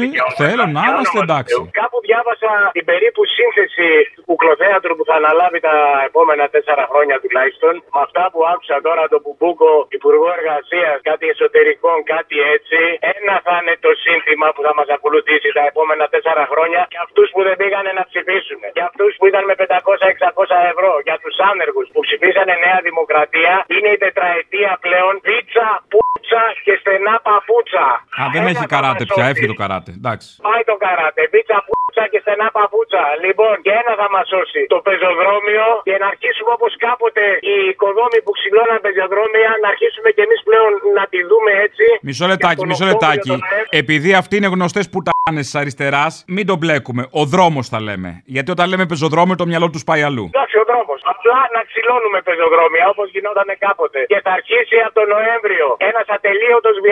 [0.40, 1.58] θέλω να είμαστε εντάξει.
[1.80, 5.76] Κάπου διάβασα την περίπου σύνθεση του κουκλοθέατρου που θα αναλάβει τα
[6.08, 7.72] επόμενα τέσσερα χρόνια τουλάχιστον.
[7.94, 12.78] Με αυτά που άκουσα τώρα τον Μπουμπούκο, Υπουργό Εργασίας, κάτι εσωτερικών, κάτι έτσι.
[13.14, 17.28] Ένα θα είναι το σύνθημα που θα μας ακολουθήσει τα επόμενα τέσσερα χρόνια για αυτούς
[17.34, 18.60] που δεν πήγανε να ψηφίσουν.
[18.76, 20.92] Για αυτούς που ήταν με 500-600 ευρώ.
[21.06, 23.54] Για τους άνεργους που ψηφίσανε Νέα Δημοκρατία.
[23.74, 25.12] Είναι η τετραετία πλέον.
[25.26, 27.86] Πίτσα, πούτσα και στενά παπούτσα.
[28.20, 29.90] Α, δεν έχει καράτε πια, έφυγε το καράτε.
[30.00, 30.28] Εντάξει.
[30.48, 31.20] Πάει το καράτε.
[31.32, 33.02] Πίτσα, πούτσα και στενά παπούτσα.
[33.24, 34.62] Λοιπόν, και ένα θα μας σώσει.
[34.74, 40.22] Το πεζοδρόμιο και να αρχίσουμε όπως κάποτε οι οικοδόμοι που ξυλώναν πεζοδρόμια να αρχίσουμε κι
[40.26, 41.86] εμείς πλέον να τη δούμε έτσι.
[42.08, 43.34] Μισό λεπτάκι, μισό λεπτάκι.
[43.82, 47.02] Επειδή αυτοί είναι γνωστές που τα της αριστεράς, μην τον μπλέκουμε.
[47.20, 48.10] Ο δρόμος θα λέμε.
[48.34, 50.26] Γιατί όταν λέμε πεζοδρόμιο, το μυαλό τους πάει αλλού.
[50.34, 51.00] Εντάξει, ο δρόμος.
[51.14, 53.98] Απλά να ξυλώνουμε πεζοδρόμια όπως γινόταν κάποτε.
[54.12, 56.91] Και θα αρχίσει από τον Νοέμβριο ένας ατελείωτος βιασμό.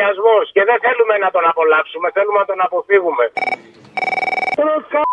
[0.56, 3.24] Και δεν θέλουμε να τον απολαύσουμε, θέλουμε να τον αποφύγουμε.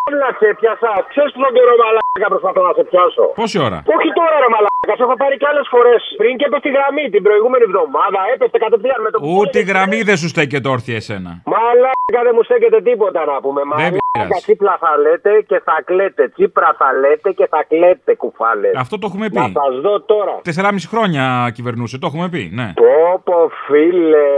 [0.08, 0.92] Καλά σε πιάσα.
[1.12, 5.02] Ξέρεις τον καιρό μαλάκα προσπαθώ να σε πιάσω; Πόση ώρα; Όχι τώρα ρε μαλάκα, σε
[5.06, 6.00] έχω πάρει κι άλλες φορές.
[6.20, 9.98] Πριν και έπεσε τη γραμμή την προηγούμενη εβδομάδα, έπεσε κατευθείαν με το Ούτε η γραμμή
[10.08, 11.30] δεν σου στέκεται όρθια εσένα.
[11.52, 13.60] Μαλάκα δεν μου στέκεται τίποτα να πούμε.
[13.70, 14.42] Μαλάκα πειράζει.
[14.44, 16.28] τσίπλα θα λέτε και θα κλαίτε.
[16.28, 18.70] Τσίπρα θα λέτε και θα κλαίτε κουφάλε.
[18.76, 19.38] Αυτό το έχουμε πει.
[19.38, 20.34] Να σας δω τώρα.
[20.44, 22.68] 4,5 χρόνια κυβερνούσε, το έχουμε πει, ναι.
[22.82, 24.28] Πω πω φίλε,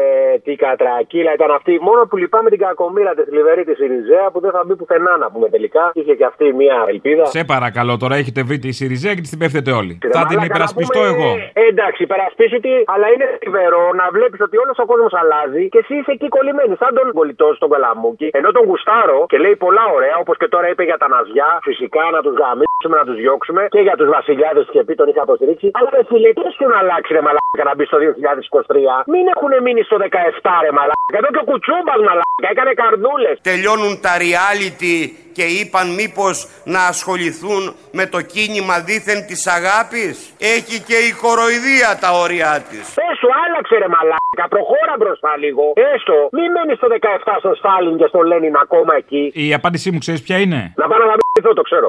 [0.45, 1.73] τι κατρακύλα ήταν αυτή.
[1.89, 5.31] Μόνο που λυπάμαι την κακομήρα της θλιβερή της Ιριζέα που δεν θα μπει πουθενά να
[5.31, 5.91] πούμε τελικά.
[5.95, 7.25] Είχε και αυτή μια ελπίδα.
[7.25, 9.99] Σε παρακαλώ, τώρα έχετε βρει τη Σιριζέα και τη την πέφτετε όλοι.
[10.03, 11.31] Ρε Θα την μαλάκα, υπερασπιστώ να πούμε, εγώ.
[11.53, 15.79] ε, εντάξει, υπερασπίσου τη, αλλά είναι θλιβερό να βλέπεις ότι όλος ο κόσμος αλλάζει και
[15.83, 16.75] εσύ είσαι εκεί κολλημένη.
[16.83, 18.29] Σαν τον πολιτό στον Καλαμούκι.
[18.39, 21.51] Ενώ τον Γουστάρο και λέει πολλά ωραία, όπως και τώρα είπε για τα ναζιά.
[21.69, 25.23] Φυσικά να τους γαμίσουμε, να τους διώξουμε και για τους βασιλιάδες και πει τον είχα
[25.29, 25.69] υποστηρίξει.
[25.79, 29.05] Αλλά ρε φίλε, τι σου να αλλάξει ρε μαλάκα να μπει στο 2023.
[29.15, 31.17] Μην έχουν μείνει στο 17 ρε μαλάκα.
[31.21, 33.35] Εδώ και ο Κουτσούμπας μαλάκα έκανε καρδούλες.
[33.51, 34.95] τελειώνουν τα reality
[35.41, 36.37] και είπαν μήπως
[36.75, 37.63] να ασχοληθούν
[37.99, 40.15] με το κίνημα δήθεν της αγάπης.
[40.55, 42.85] Έχει και η κοροϊδία τα όρια της.
[43.09, 45.65] Έστω, άλλαξε ρε μαλάκα, προχώρα μπροστά λίγο.
[45.93, 49.25] Έστω, μην μένεις στο 17 στο Στάλιν και στο Λένιν ακόμα εκεί.
[49.47, 51.89] Η απάντησή μου ξέρεις ποια είναι; Να πάω να γαμηθώ, το ξέρω.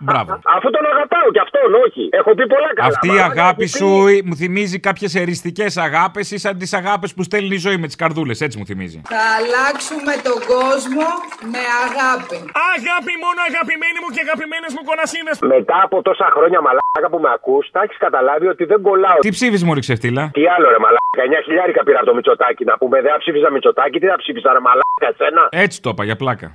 [0.00, 0.30] Μπράβο.
[0.56, 2.02] Αφού τον αγαπάω κι αυτόν, όχι.
[2.20, 2.88] Έχω πει πολλά καλά.
[2.88, 3.90] Αυτή η μαλάκα, αγάπη έχει πει- σου
[4.28, 7.96] μου θυμίζει κάποιες εριστικές αγάπες ή σαν τις αγάπες που στέλνει η ζωή με τις
[8.02, 8.40] καρδούλες.
[8.46, 8.98] Έτσι μου θυμίζει.
[9.14, 11.06] Θα αλλάξουμε τον κόσμο
[11.54, 12.38] με αγάπη.
[12.74, 15.36] Αγάπη μόνο αγαπημένοι μου και αγαπημένες μου κονασίνες.
[15.54, 19.18] Μετά από τόσα χρόνια μαλάκα που με ακούς, θα έχεις καταλάβει ότι δεν κολλάω.
[19.26, 20.24] Τι ψήφι μου ρίξε φτύλα.
[20.36, 22.96] Τι άλλο ρε μαλάκα, 9 χιλιάρικα πήρα από το Μητσοτάκι να πούμε.
[23.04, 26.52] Δεν θα ψήφιζα Μητσοτάκι, τι θα ψήφιζα ρε μαλάκα, εσένα; Έτσι το είπα για πλάκα.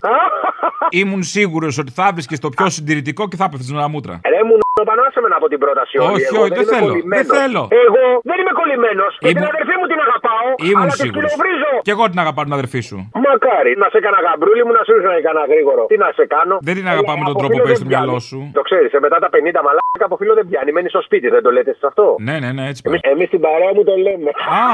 [0.90, 4.16] Ήμουν σίγουρος ότι θα βρίσκεις το πιο συντηρητικό και θα πέφτεις με τα μούτρα.
[4.34, 4.56] Ρε μου
[4.90, 6.14] πανάσε με από την πρόταση όλη.
[6.16, 7.18] Όχι, Εγώ όχι, δεν είμαι θέλω, κολλημένος.
[7.18, 7.62] δεν θέλω.
[7.86, 9.12] Εγώ δεν είμαι κολλημένος.
[9.22, 10.48] Και την Ήμουν- αδερφή μου την αγαπάω.
[10.70, 11.30] Ήμουν αλλά τη σίγουρος.
[11.32, 11.72] σκυλοβρίζω.
[11.86, 12.98] Και εγώ την αγαπάω την αδερφή σου.
[13.26, 15.84] Μακάρι να σε έκανα γαμπρούλι μου να σου ήρθα να έκανα γρήγορο.
[15.92, 17.84] Τι να σε κάνω; Δεν την αγαπάω με τον από τρόπο φίλο που έχει δεν
[17.84, 18.30] στο μυαλό πιάνει.
[18.30, 18.40] σου.
[18.58, 20.70] Το ξέρεις, μετά τα 50 μαλάκα από φίλο δεν πιάνει.
[20.76, 23.12] Μένει στο σπίτι, δεν το λέτε σε αυτό; Ναι, ναι, ναι, έτσι Εμείς, πάει.
[23.16, 24.30] εμείς στην παρέα μου το λέμε.
[24.64, 24.70] Α,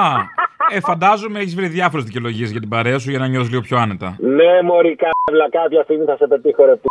[0.75, 3.75] ε, φαντάζομαι έχεις βρει διάφορες δικαιολογίες για την παρέα σου για να νιώσεις λίγο πιο
[3.83, 4.07] άνετα.
[4.37, 6.89] Ναι, Μωρή κάβλα, κάποια στιγμή θα σε πετύχω ρε πούστη.
[6.89, 6.90] Πού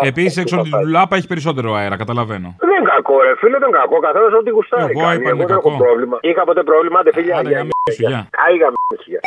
[0.00, 0.82] Επίσης, πού έξω θα από την πάει.
[0.82, 2.48] τουλάπα έχει περισσότερο αέρα, καταλαβαίνω.
[2.58, 3.98] Δεν είναι κακό, ρε φίλε, δεν είναι κακό.
[3.98, 4.92] Καθένας ό,τι γουστάρει.
[4.94, 5.20] Εγώ κάνει.
[5.20, 5.82] είπα είναι δεν έχω κακό.
[5.84, 6.16] πρόβλημα.
[6.20, 7.36] Είχα ποτέ πρόβλημα, άντε φίλια.
[7.38, 9.20] Άντε, γεια, γαμίσου, γεια.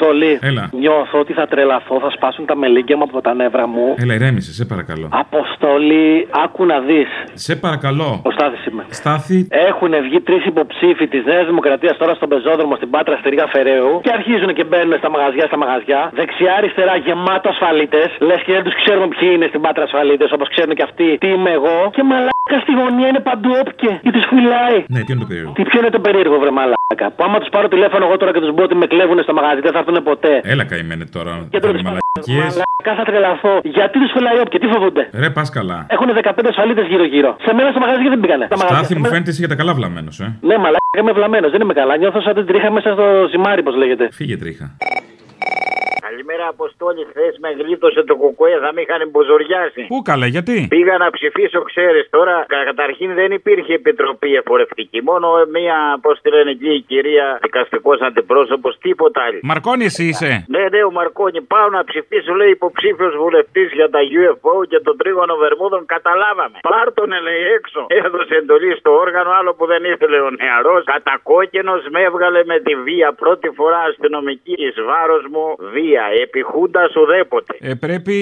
[0.00, 0.10] Γεια.
[0.10, 0.38] Άι, γαμίσου, γεια.
[0.38, 0.38] Αποστολή.
[0.42, 0.70] Έλα.
[0.72, 3.94] Νιώθω ότι θα τρελαθώ, θα σπάσουν τα μελίγκια μου από τα νεύρα μου.
[3.96, 5.08] Έλα, ηρέμησε, σε παρακαλώ.
[5.12, 7.08] Αποστολή, άκου να δεις.
[7.34, 8.20] Σε παρακαλώ.
[8.24, 8.84] Ο Στάθης είμαι.
[8.88, 13.46] Στάθη, Έχουν βγει τρεις υποψήφοι της Νέας Δημοκρατίας τώρα στον πεζόδρομο στην Πάτρα στη Ρίγα
[13.46, 16.10] Φεραίου και αρχίζουν και μπαίνουν στα μαγαζιά, στα μαγαζιά.
[16.14, 18.08] Δεξιά-αριστερά γεμάτο ασφαλίτες.
[18.20, 21.28] Λες και δεν τους ξέρουμε ποιοι είναι στην Πάτρα ασφαλίτες όπως ξέρουν και αυτοί τι
[21.28, 21.90] είμαι εγώ.
[21.92, 24.84] Και μαλάκα στη γωνία είναι παντού όπκε και τους φυλάει.
[24.88, 27.48] ναι, τι είναι το περίεργο; Τι ποιο είναι το περίεργο, βρε μαλάκα; Που άμα τους
[27.54, 30.02] πάρω τηλέφωνο εγώ τώρα και τους πω ότι με κλέβουν στο μαγαζί δεν θα έρθουν
[30.02, 30.40] ποτέ.
[30.44, 31.32] Έλα, καημένε τώρα.
[31.50, 32.52] Και δεν τώρα είναι τους μαλακίες.
[32.54, 33.52] Μαλάκα θα τρελαθώ.
[33.76, 35.86] Γιατί τους φυλάει όπκε, τι φοβούνται; Ρε, πας καλά.
[35.94, 37.36] Έχουν 15 ασφαλίτε γύρω-γύρω.
[37.46, 39.48] Σε μένα στο μαγαζί δεν πήγανε; Στα μαγαζιά, Στάθη, σε μου μένα- φαίνεται εσύ για
[39.52, 40.26] τα καλά βλαμμένος, ε.
[40.48, 41.96] Ναι, μαλάκα είμαι βλαμμένος, δεν είμαι καλά.
[41.96, 44.04] Νιώθω σαν την τρίχα μέσα στο ζυμάρι, πώ λέγεται.
[44.12, 44.66] Φύγε τρίχα.
[46.28, 47.02] Καλημέρα, Αποστόλη.
[47.10, 49.82] Χθες με γλίτωσε το κουκουέ, θα με είχαν μποζοριάσει.
[49.92, 52.34] Πού καλά, γιατί; Πήγα να ψηφίσω, ξέρεις τώρα.
[52.52, 54.98] κα- Καταρχήν δεν υπήρχε επιτροπή εφορευτική.
[55.10, 59.38] Μόνο μία, πώς τη λένε εκεί, η κυρία δικαστικός αντιπρόσωπος, τίποτα άλλο.
[59.42, 61.40] Μαρκώνει εσύ είσαι; Ναι, ναι, ο Μαρκόνι.
[61.54, 65.82] Πάω να ψηφίσω, λέει υποψήφιος βουλευτής για τα UFO και τον τρίγωνο Βερμούδων.
[65.94, 66.56] Καταλάβαμε.
[66.70, 67.80] Πάρτον, λέει έξω.
[68.02, 70.84] Έδωσε εντολή στο όργανο, άλλο που δεν ήθελε ο νεαρός.
[70.94, 73.08] Κατακόκκινος με έβγαλε με τη βία.
[73.22, 76.04] Πρώτη φορά αστυνομική εις βάρος μου βία.
[76.24, 77.54] Επί Χούντα ουδέποτε.
[77.60, 78.16] Ε, πρέπει.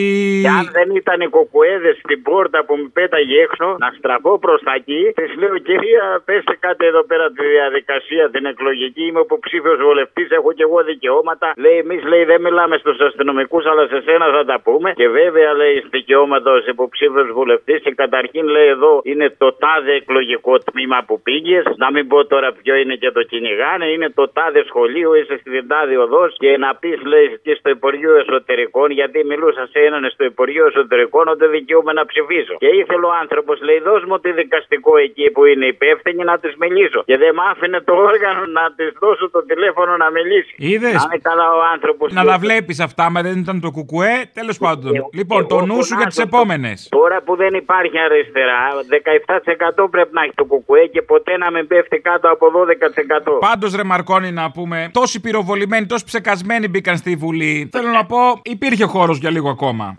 [0.45, 4.61] Και αν δεν ήταν οι κοκουέδε στην πόρτα που με πέταγε έξω, να στραφώ προς
[4.67, 9.03] τα εκεί, της λέω κυρία, πέστε κάτι εδώ πέρα τη διαδικασία την εκλογική.
[9.07, 11.53] Είμαι υποψήφιος βολευτή, έχω και εγώ δικαιώματα.
[11.57, 14.93] Λέει, εμείς λέει δεν μιλάμε στους αστυνομικούς, αλλά σε σένα θα τα πούμε.
[15.01, 17.81] Και βέβαια λέει δικαιώματα ως υποψήφιος βουλευτής.
[17.83, 21.65] Και καταρχήν λέει εδώ είναι το τάδε εκλογικό τμήμα που πήγες.
[21.77, 23.87] Να μην πω τώρα ποιο είναι και το κυνηγάνε.
[23.95, 26.35] Είναι το τάδε σχολείο, είσαι στην τάδε οδός.
[26.39, 31.25] Και να πεις λέει και στο Υπουργείο Εσωτερικών, γιατί μιλούσα σε έναν στο Υπουργείο Εσωτερικών
[31.35, 32.55] ότι δικαιούμαι να ψηφίσω.
[32.63, 36.53] Και ήθελε ο άνθρωπος, λέει, δώσ' μου τη δικαστικό εκεί που είναι υπεύθυνη να της
[36.63, 37.01] μιλήσω.
[37.09, 40.55] Και δεν μ' άφηνε το όργανο να της δώσω το τηλέφωνο να μιλήσει.
[40.71, 42.07] Είδες; Να είναι καλά ο άνθρωπος.
[42.13, 44.15] Να τα βλέπεις αυτά, μα δεν ήταν το κουκουέ.
[44.41, 44.93] Τέλος πάντων.
[45.19, 46.79] Λοιπόν, το νου σου για τις επόμενες.
[46.99, 51.67] Τώρα που δεν υπάρχει αριστερά, 17% πρέπει να έχει το κουκουέ και ποτέ να μην
[51.67, 53.39] πέφτει κάτω από 12%.
[53.49, 57.69] Πάντως, ρε Μαρκόνι, να πούμε, τόσοι πυροβολημένοι, τόσοι ψεκασμένοι μπήκαν στη Βουλή.
[57.79, 59.97] Θέλω να πω, υπήρχε χώρο για λίγο ακόμα.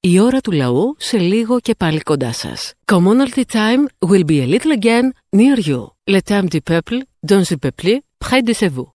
[0.00, 2.72] Η ώρα του λαού σε λίγο και πάλι κοντά σας.
[2.92, 5.86] Commonalty time will be a little again near you.
[6.10, 6.98] Le temps du peuple,
[7.30, 8.93] dans le peuple, près de chez vous.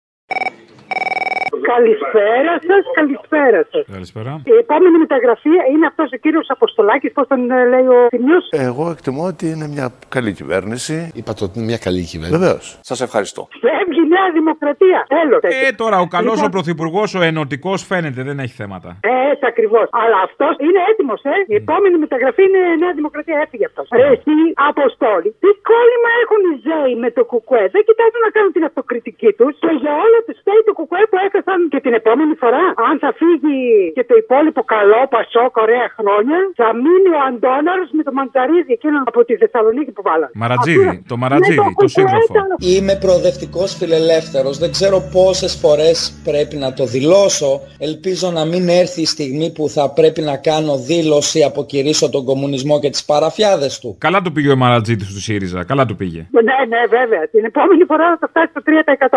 [1.73, 3.85] Καλησπέρα σας, καλησπέρα σας.
[3.91, 4.41] Καλησπέρα.
[4.43, 8.89] Η επόμενη μεταγραφή είναι αυτός ο κύριος Αποστολάκης, πώς τον ε, λέει ο Θημιός; Εγώ
[8.89, 11.11] εκτιμώ ότι είναι μια καλή κυβέρνηση.
[11.15, 12.39] Είπατε ότι είναι μια καλή κυβέρνηση.
[12.39, 12.79] Βεβαίως.
[12.81, 13.47] Σας ευχαριστώ.
[13.61, 15.05] Φεύγει η Νέα Δημοκρατία.
[15.07, 15.39] Τέλος.
[15.41, 16.47] Ε, τώρα ο καλός Λοιπόν.
[16.47, 18.97] ο πρωθυπουργός, ο ενωτικός φαίνεται, δεν έχει θέματα.
[19.31, 19.85] Έτσι ακριβώς.
[20.01, 21.35] Αλλά αυτός είναι έτοιμος, ε.
[21.53, 23.35] Η επόμενη μεταγραφή είναι Νέα Δημοκρατία.
[23.45, 23.85] Έφυγε αυτός.
[23.99, 24.35] Ρε, εσύ,
[24.71, 29.29] Αποστόλη, τι κόλλημα έχουν οι Ζέοι με το Κουκουέ; Δεν κοιτάζουν να κάνουν την αυτοκριτική
[29.39, 32.63] τους και για όλα τους φταίει το Κουκουέ που έκασαν και την επόμενη φορά.
[32.87, 33.57] Αν θα φύγει
[33.97, 38.97] και το υπόλοιπο καλό, πασό, ωραία χρόνια, θα μείνει ο Αντώναρος με το μαντζαρίδι εκείνο
[39.09, 40.33] από τη Θεσσαλονίκη που βάλανε.
[40.43, 42.33] Μαρατζίδι, Αυτό- το Μαρατζίδι, Ναι, το Κουκουέ σύντροφο.
[42.33, 42.47] ήταν.
[42.73, 44.53] Είμαι προοδευτικός φιλελεύθερος.
[44.63, 45.97] Δεν ξέρω πόσες φορές
[46.29, 47.49] πρέπει να το δηλώσω.
[47.79, 52.79] Ελπίζω να μην έρθει η στιγμή που θα πρέπει να κάνω δήλωση, αποκηρύσω τον κομμουνισμό
[52.79, 53.95] και τις παραφιάδες του.
[54.05, 55.63] Καλά το πήγε ο Μαρατζίδη του ΣΥΡΙΖΑ.
[55.63, 56.21] Καλά το πήγε.
[56.31, 57.23] Ναι, ναι, βέβαια.
[57.33, 58.61] Την επόμενη φορά θα φτάσει στο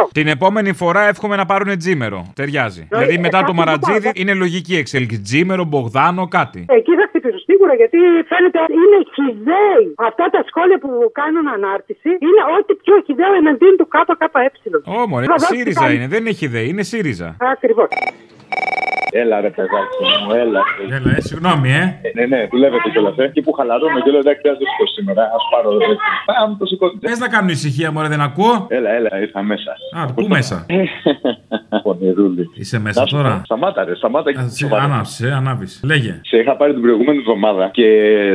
[0.04, 0.08] 3%.
[0.12, 2.18] Την επόμενη φορά εύχομαι να πάρουν τζίμερο.
[2.34, 2.82] Ταιριάζει.
[2.90, 5.20] δηλαδή μετά το κάτι Μαρατζίδη που είναι λογική εξέλιξη.
[5.20, 6.60] Τζίμερο, Μπογδάνο, κάτι.
[6.78, 7.98] Εκεί θα χτυπήσω σίγουρα γιατί
[8.30, 9.84] φαίνεται είναι χιδαίοι.
[10.08, 14.16] Αυτά τα σχόλια που κάνουν ανάρτηση είναι ό,τι πιο χιδαίο εναντίον του ΚΚΕ.
[14.96, 17.36] Ω, μωρέ, ΣΥΡΙΖΑ είναι, δεν έχει ιδέα, είναι ΣΥΡΙΖΑ.
[17.54, 17.88] Ακριβώς.
[19.20, 20.62] Έλα ρε παιδάκι μου, έλα.
[20.96, 21.82] Έλα, ε, συγγνώμη, ε.
[22.16, 23.16] Ναι, ναι, δουλεύετε κιόλας.
[23.18, 23.24] Ε.
[23.24, 25.22] Εκεί που χαλαρώνω και λέω εντάξει, δεν θα το σηκώσει σήμερα.
[25.36, 25.90] Α πάρω ρε.
[26.40, 26.96] Α, μου το σηκώσει.
[26.96, 28.54] Πες να κάνουν ησυχία, μωρέ, δεν ακούω.
[28.68, 29.72] Έλα, έλα, ήρθα μέσα.
[29.98, 30.66] Α, πού μέσα;
[31.84, 32.44] Πονηρούλη.
[32.54, 34.38] Είσαι μέσα Να σου τώρα; πω, Σταμάτα, ρε, σταμάτα και
[34.82, 35.80] Ανάψει, ε, ανάβεις.
[35.84, 36.20] Λέγε.
[36.22, 37.86] Σε είχα πάρει την προηγούμενη εβδομάδα και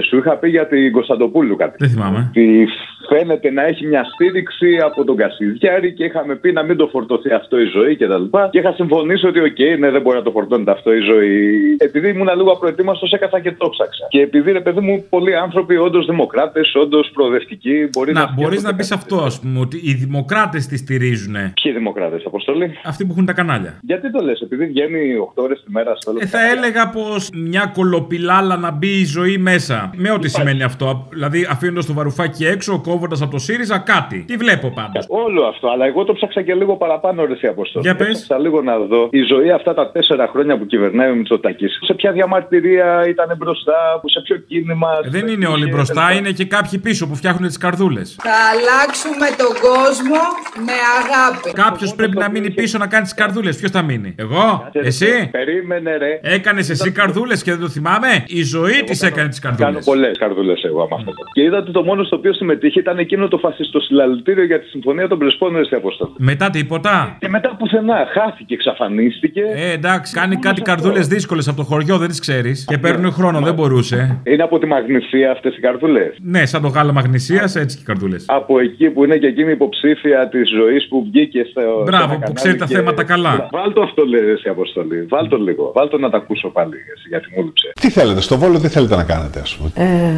[0.08, 1.76] σου είχα πει για την Κωνσταντοπούλου κάτι.
[1.80, 2.28] Δεν θυμάμαι.
[2.30, 2.68] Ότι
[3.10, 7.32] φαίνεται να έχει μια στήριξη από τον Κασιδιάρη και είχαμε πει να μην το φορτωθεί
[7.34, 8.24] αυτό η ζωή κτλ.
[8.24, 11.76] Και, και είχα συμφωνήσει ότι, οκ, ναι, δεν μπορεί να το φορτώνεται αυτό η ζωή.
[11.78, 14.06] Επειδή ήμουν λίγο απροετοίμαστος, έκατσα και το 'ψαξα.
[14.10, 18.22] Και επειδή, ρε παιδί μου, πολλοί άνθρωποι όντως δημοκράτες, όντως προοδευτικοί, μπορείς να.
[18.22, 21.36] Να, μπορείς να πεις αυτό, ας πούμε, ότι οι δημοκράτες τη στηρίζουν.
[21.62, 23.80] Ποιοι δημοκράτες, Αποστολή; Αυτοί που έχουν τα κανάλια.
[23.82, 27.72] Γιατί το λες, επειδή βγαίνει 8 ώρες τη μέρα στο Ε, θα έλεγα πως μια
[27.74, 29.92] κολοπιλάλα να μπει η ζωή μέσα.
[29.96, 31.08] Με ό,τι σημαίνει αυτό.
[31.10, 34.24] Δηλαδή, αφήνοντας το βαρουφάκι έξω, κόβοντας από το ΣΥΡΙΖΑ κάτι.
[34.28, 35.00] Τι βλέπω πάντω.
[35.08, 37.86] Όλο αυτό, αλλά εγώ το ψάξα και λίγο παραπάνω, ρε, σε Αποστολή.
[37.86, 38.08] Για πες.
[38.08, 41.80] Ψάξα λίγο να δω η ζωή αυτά τα τέσσερα χρόνια που κυβερνάει ο Μητσοτάκης.
[41.82, 44.88] Σε ποια διαμαρτυρία ήταν μπροστά, σε ποιο κίνημα.
[45.06, 48.16] Ε, Δεν είναι όλοι μπροστά, είναι και κάποιοι πίσω που φτιάχνουν τις καρδούλες.
[48.22, 50.20] Θα αλλάξουμε τον κόσμο
[50.68, 51.52] με αγάπη.
[51.52, 53.58] Κάποιος πρέπει να μείνει πίσω να κάνει τις καρδούλες.
[53.58, 56.20] Ποιος θα μείνει, Εγώ, εσύ; Περίμενε, ρε.
[56.22, 59.72] Έκανες εσύ καρδούλες και δεν το θυμάμαι; Η ζωή της έκανε τις καρδούλες.
[59.72, 61.12] Κάνω πολλές καρδούλες εγώ άμα αυτό.
[61.34, 64.68] Και είδα ότι το μόνο στο οποίο συμμετείχε ήταν εκείνο το φασιστο συλλαλητήριο για τη
[64.68, 66.12] συμφωνία των Πρεσπών, ρε, σε Αποστολή.
[66.18, 69.42] Μετά τίποτα; Και μετά πουθενά χάθηκε, εξαφανίστηκε.
[69.56, 72.66] Ε, εντάξει, κάνει κάτι καρδούλες δύσκολες από το χωριό, δεν τις ξέρεις.
[72.68, 74.20] Και παίρνουν χρόνο, δεν μπορούσε.
[74.24, 77.86] Είναι από τη Μαγνησία αυτές οι καρδούλες; Ναι, σαν το γάλα μαγνησίας, έτσι και οι
[77.86, 78.24] καρδούλες.
[78.28, 81.62] Από εκεί που είναι και εκείνη η υποψήφια της ζωής που βγήκε στο.
[81.62, 83.48] σε Μπράβο, ένα που κανάλι ξέρει τα και- θέματα καλά.
[83.52, 85.06] Βάλ το αυτό, λέει εσύ αποστολή.
[85.10, 85.72] Βάλ το λίγο.
[85.76, 87.72] Βάλ το να τα ακούσω πάλι, εσύ, γιατί μου λείψε.
[87.82, 89.72] Τι θέλετε, στο Βόλο τι θέλετε να κάνετε, ας πούμε;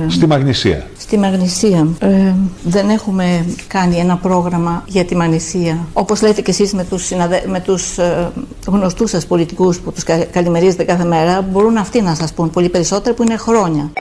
[0.05, 0.85] Ε, Στη Μαγνησία.
[0.97, 2.33] Στη Μαγνησία ε,
[2.63, 5.87] δεν έχουμε κάνει ένα πρόγραμμα για τη Μαγνησία.
[5.93, 7.43] Όπως λέτε και εσείς με τους, συναδε...
[7.47, 8.31] με τους ε,
[8.67, 12.69] γνωστούς σας πολιτικούς που τους κα- καλημερίζετε κάθε μέρα, μπορούν αυτοί να σας πούν πολύ
[12.69, 13.91] περισσότερο που είναι χρόνια.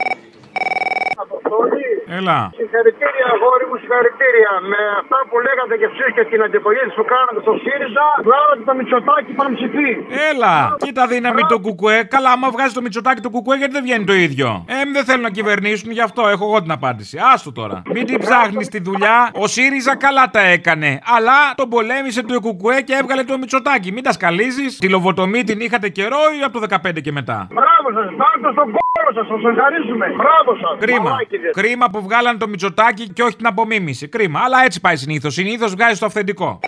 [2.18, 2.50] Έλα.
[2.57, 4.52] Συγχαρητήρια, αγόρι μου, συγχαρητήρια.
[4.72, 8.72] Με αυτά που λέγατε και εσείς και την αντιπολίτευση που κάνατε στο ΣΥΡΙΖΑ, βγάλατε το
[8.78, 9.90] Μητσοτάκι πανψηφί.
[10.30, 10.54] Έλα!
[10.84, 11.98] Κοίτα δύναμη το κουκουέ.
[12.14, 15.24] Καλά, άμα βγάζει το μυτσοτάκι το κουκουέ, γιατί δεν βγαίνει το ίδιο; Ε, δεν θέλουν
[15.28, 17.14] να κυβερνήσουν, γι' αυτό έχω εγώ την απάντηση.
[17.32, 17.76] Άστο τώρα.
[17.94, 19.18] Μην την ψάχνεις τη δουλειά.
[19.42, 20.90] Ο ΣΥΡΙΖΑ καλά τα έκανε.
[21.16, 23.92] Αλλά τον πολέμησε το κουκουέ και έβγαλε το μυτσοτάκι.
[23.92, 24.78] Μην τα σκαλίζεις.
[24.78, 28.68] Τη λοβοτομή την είχατε καιρό ή από το 15 και μετά; Μπράβο σας, πάρτε στον
[28.76, 30.06] κόλλο σας, σας ευχαρίζουμε.
[30.20, 30.76] Μπράβο σας.
[30.78, 31.10] Κρίμα.
[31.52, 34.09] Κρίμα που βγάλαν το μυτσοτάκι και όχι την απομίμηση.
[34.09, 34.40] Κρίμα.
[34.40, 35.35] Αλλά έτσι πάει συνήθως.
[35.35, 36.61] Συνήθως βγάζει το αυθεντικό.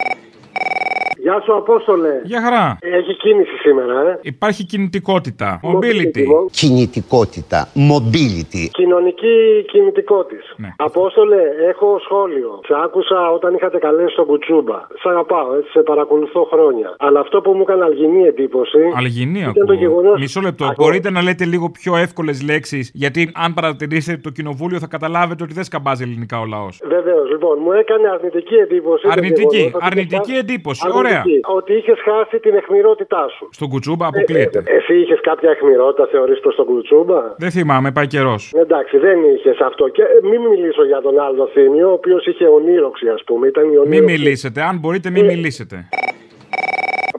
[1.26, 2.12] Γεια σου, Απόστολε.
[2.24, 2.78] Για χαρά.
[2.80, 4.18] Έχει κίνηση σήμερα, ε.
[4.22, 5.60] Υπάρχει κινητικότητα.
[5.70, 6.24] Mobility.
[6.50, 7.68] Κινητικότητα.
[7.92, 8.64] Mobility.
[8.70, 9.34] Κοινωνική
[9.72, 10.42] κινητικότητα.
[10.56, 10.68] Ναι.
[10.76, 12.60] Απόστολε, έχω σχόλιο.
[12.66, 14.78] Σε άκουσα όταν είχατε καλέσει τον Κουτσούμπα.
[15.02, 16.94] Σ' αγαπάω, έτσι, σε παρακολουθώ χρόνια.
[16.98, 18.78] Αλλά αυτό που μου έκανε αλγινή εντύπωση.
[18.96, 19.74] Αλγινή ήταν το ακούω.
[19.74, 20.12] γεγονό.
[20.18, 20.72] Μισό λεπτό.
[20.76, 25.52] Μπορείτε να λέτε λίγο πιο εύκολες λέξεις, γιατί αν παρατηρήσετε το κοινοβούλιο θα καταλάβετε ότι
[25.54, 26.80] δεν σκαμπάζει ελληνικά ο λαός.
[26.88, 29.02] Βεβαίως, λοιπόν, μου έκανε αρνητική εντύπωση.
[29.02, 30.80] το Αρνητική, γεγονός ότι αρνητική είχα- εντύπωση.
[30.84, 31.40] αρνητική, Ωραία.
[31.58, 33.48] Ότι είχες χάσει την εχμηρότητά σου.
[33.52, 34.58] Στον κουτσούμπα αποκλείεται.
[34.66, 38.52] Ε, εσύ είχες κάποια εχμηρότητα, θεωρείς προς τον Κουτσούμπα; Δεν θυμάμαι, πάει καιρός.
[38.54, 39.88] Εντάξει, δεν είχες αυτό.
[39.88, 43.46] Και ε, μην μιλήσω για τον άλλο θύμιο, ο οποίος είχε ονείροξη, ας πούμε.
[43.46, 44.12] Ήταν η Μην ονείροξη.
[44.12, 45.88] μιλήσετε, αν μπορείτε, μην μιλήσετε.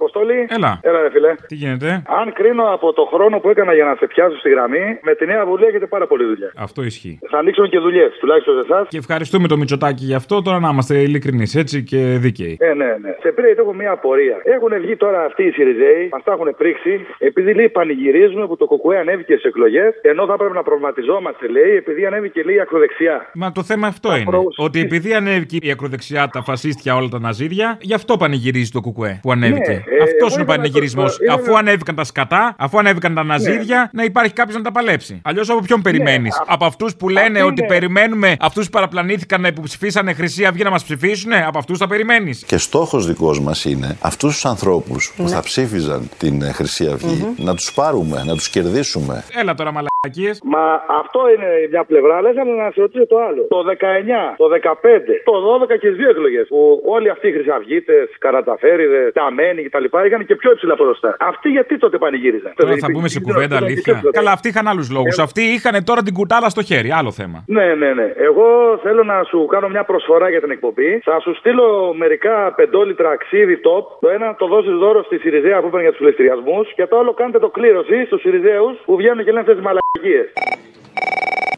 [0.01, 0.39] Αποστολή.
[0.57, 0.71] Έλα.
[0.89, 1.31] Έλα, ρε φιλέ.
[1.51, 1.89] Τι γίνεται;
[2.21, 5.25] Αν κρίνω από το χρόνο που έκανα για να σε πιάσω στη γραμμή, με τη
[5.25, 6.49] νέα βουλή έχετε πάρα πολύ δουλειά.
[6.67, 7.19] Αυτό ισχύει.
[7.31, 8.87] Θα ανοίξουν και δουλειές, τουλάχιστον σε εσάς.
[8.87, 10.41] Και ευχαριστούμε το Μητσοτάκι γι' αυτό.
[10.41, 12.57] Τώρα να είμαστε ειλικρινείς έτσι και δίκαιοι.
[12.59, 13.11] Ε, ναι, ναι.
[13.21, 14.37] Σε πήρε έχω μια απορία.
[14.43, 18.65] Έχουν βγει τώρα αυτοί οι Σιριζέοι, μας τα έχουν πρίξει, επειδή λέει πανηγυρίζουμε που το
[18.65, 23.29] Κοκουέ ανέβηκε στι εκλογές, ενώ θα πρέπει να προβληματιζόμαστε, λέει, επειδή ανέβηκε λέει η ακροδεξιά.
[23.33, 24.25] Μα το θέμα αυτό είναι.
[24.57, 29.19] Ότι επειδή ανέβηκε η ακροδεξιά, τα φασίστια, όλα τα ναζίδια, γι' αυτό πανηγυρίζει το κουκουέ
[29.21, 29.71] που ανέβηκε.
[29.71, 31.01] Ναι, ε, αυτός εγώ είναι ο ήθελα πανηγυρισμό.
[31.03, 34.55] να το- ήθελα Αφού να- ανέβηκαν τα σκατά, αφού ανέβηκαν τα ναζίδια, να υπάρχει κάποιος
[34.57, 35.21] να τα παλέψει.
[35.23, 37.67] Αλλιώς από ποιον περιμένεις; από αυτούς που λένε αυτή ότι είναι.
[37.67, 42.43] περιμένουμε αυτούς που παραπλανήθηκαν να υποψηφίσανε Χρυσή Αυγή να μας ψηφίσουν, από αυτούς θα περιμένεις;
[42.47, 45.29] Και στόχος δικός μας είναι αυτούς τους ανθρώπους που Ναι.
[45.29, 49.23] θα ψήφιζαν την ε, Χρυσή Αυγή, να τους πάρουμε, να τους κερδίσουμε.
[49.39, 50.39] Έλα τώρα μαλακίες.
[50.43, 50.63] Μα
[51.01, 53.41] αυτό είναι μια πλευρά, αλλά ήθελα να σε ρωτήσω το άλλο.
[53.53, 56.47] Το 19, το 15, το 12 και τι δύο εκλογές.
[56.47, 59.76] Που όλοι αυτοί οι χρυσαυγίτες, καραταφέριδες, ταμένοι κτλ.
[60.05, 61.15] Είχαν και πιο υψηλά ποσοστά.
[61.19, 64.01] Αυτοί γιατί τότε πανηγύριζαν; Τώρα θα μπούμε σε κουβέντα αλήθεια.
[64.11, 65.17] Καλά, αυτοί είχαν άλλους λόγους.
[65.17, 66.91] Ε, Αυτοί είχαν τώρα την κουτάλα στο χέρι.
[66.91, 67.43] Άλλο θέμα.
[67.47, 68.07] Ναι, ναι, ναι.
[68.15, 70.99] Εγώ θέλω να σου κάνω μια προσφορά για την εκπομπή.
[71.03, 73.85] Θα σου στείλω μερικά πεντόλιτρα αξίδι top.
[73.99, 76.73] Το ένα το δώσεις δώρο στη Σιριζέα που είπαν για τους πληστηριασμούς.
[76.73, 80.27] Και το άλλο κάντε το κλήρωση στους Σιριζέους που βγαίνουν και λένε αυτές τις μαλακίες.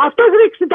[0.07, 0.25] Αυτός
[0.59, 0.65] 65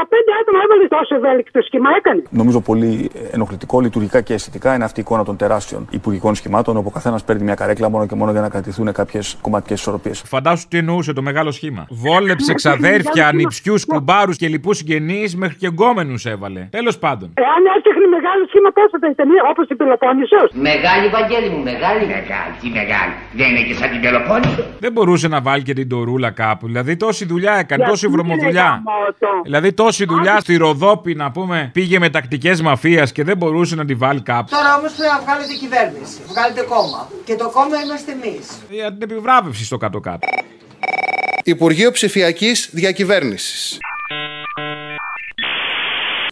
[0.40, 2.22] άτομα έβαλε τόσο ευέλικτο σχήμα, έκανε.
[2.30, 6.88] Νομίζω πολύ ενοχλητικό λειτουργικά και αισθητικά είναι αυτή η εικόνα των τεράστιων υπουργικών σχημάτων, όπου
[6.90, 10.22] ο καθένας παίρνει μια καρέκλα μόνο και μόνο για να κρατηθούν κάποιες κομματικές ισορροπίες.
[10.26, 11.86] Φαντάσου τι εννοούσε το μεγάλο σχήμα.
[11.90, 16.68] Βόλεψε ξαδέρφια, νηψιούς, κουμπάρους και λοιπούς συγγενείς μέχρι και γκόμενου έβαλε.
[16.70, 17.32] Τέλος πάντων.
[17.34, 20.50] Εάν έφτιαχνε μεγάλο σχήμα, πόσο θα ήταν, όπως η Πελοπόννησος.
[20.52, 22.02] Μεγάλη, Βαγγέλη μου, μεγάλη.
[22.06, 23.14] Μεγάλη, τι μεγάλη.
[23.38, 24.62] Δεν είναι και σαν την Πελοπόννησο.
[24.78, 26.66] Δεν μπορούσε να βάλει και την τορούλα κάπου.
[26.66, 28.82] Δηλαδή τόση δουλειά έκανε, Γιατί τόση είναι βρωμοδουλειά.
[29.20, 29.42] Γαμώτο.
[29.42, 33.84] Δηλαδή τόση δουλειά στη Ροδόπη να πούμε πήγε με τακτικές μαφίας και δεν μπορούσε να
[33.84, 34.50] τη βάλει κάπου.
[34.50, 36.18] Τώρα όμως πρέπει να βγάλετε κυβέρνηση.
[36.26, 37.08] Βγάλετε κόμμα.
[37.24, 38.46] Και το κόμμα είμαστε εμείς.
[38.70, 40.28] Για την επιβράβευσης στο κάτω-κάτω.
[41.44, 43.78] Υπουργείο Ψηφιακής Διακυβέρνησης.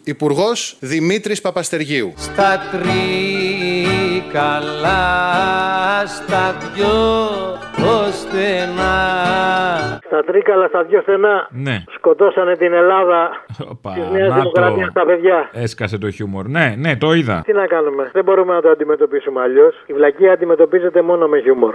[0.03, 2.13] Υπουργός Δημήτρης Παπαστεργίου.
[2.17, 2.69] Στα
[4.33, 6.89] τρίκαλα, στα δυο
[8.11, 8.95] στενά.
[10.05, 11.83] Στα τρίκαλα, στα δυο στενά, Ναι.
[11.95, 13.29] σκοτώσανε την Ελλάδα
[13.71, 14.91] Οπα, της Νέας να Δημοκρατίας το.
[14.91, 15.49] στα παιδιά.
[15.51, 16.45] Έσκασε το χιούμορ.
[16.47, 17.41] Ναι, ναι, το είδα.
[17.45, 19.75] Τι να κάνουμε, δεν μπορούμε να το αντιμετωπίσουμε αλλιώς.
[19.85, 21.73] Η βλακία αντιμετωπίζεται μόνο με χιούμορ.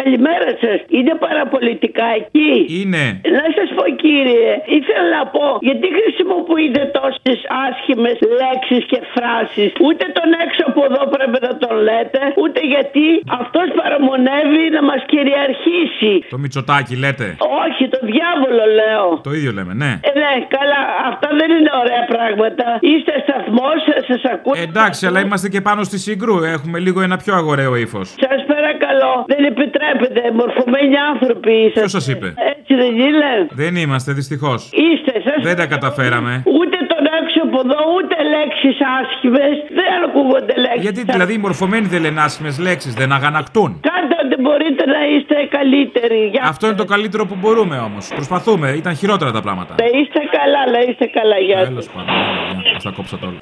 [0.00, 0.78] Καλημέρα σας.
[0.98, 2.52] Είναι παραπολιτικά εκεί.
[2.78, 3.04] Είναι.
[3.38, 9.70] Να σας πω κύριε, ήθελα να πω γιατί χρησιμοποιείτε τόσες άσχημες λέξεις και φράσεις.
[9.86, 13.06] Ούτε τον έξω από εδώ πρέπει να τον λέτε, ούτε γιατί
[13.40, 16.12] αυτός παραμονεύει να μας κυριαρχήσει.
[16.34, 17.26] Το μυτσοτάκι λέτε;
[17.64, 19.06] Όχι, το διάβολο λέω.
[19.28, 19.92] Το ίδιο λέμε, ναι.
[20.08, 22.66] Ε, ναι, καλά, αυτά δεν είναι ωραία πράγματα.
[22.90, 23.78] Είστε σταθμός,
[24.10, 24.54] σας ακούω.
[24.68, 26.34] Εντάξει, αλλά είμαστε και πάνω στη συγκρού.
[26.56, 28.06] Έχουμε λίγο ένα πιο αγοραίο ύφος.
[28.24, 29.88] Σας παρακαλώ, δεν επιτρέπετε.
[30.40, 31.80] Μορφωμένοι άνθρωποι είσαστε.
[31.80, 33.30] Ποιος σας είπε; Έτσι δεν είναι.
[33.50, 34.70] Δεν είμαστε, δυστυχώς.
[34.84, 36.32] Είστε, σας Δεν τα καταφέραμε.
[36.58, 39.56] Ούτε τον έξω από εδώ, ούτε λέξεις άσχημες.
[39.78, 40.82] Δεν ακούγονται λέξεις.
[40.82, 45.36] Γιατί δηλαδή οι μορφωμένοι δεν λένε άσχημες λέξεις, δεν αγανακτούν; Κάντε ό,τι μπορείτε να είστε
[45.56, 46.28] καλύτεροι.
[46.32, 46.42] Για...
[46.44, 48.08] Αυτό είναι το καλύτερο που μπορούμε όμως.
[48.14, 49.74] Προσπαθούμε, ήταν χειρότερα τα πράγματα.
[49.78, 51.38] Να είστε καλά, να είστε καλά.
[51.38, 52.14] Γεια Τέλος πάντων,
[52.76, 53.38] α τα κόψα τώρα.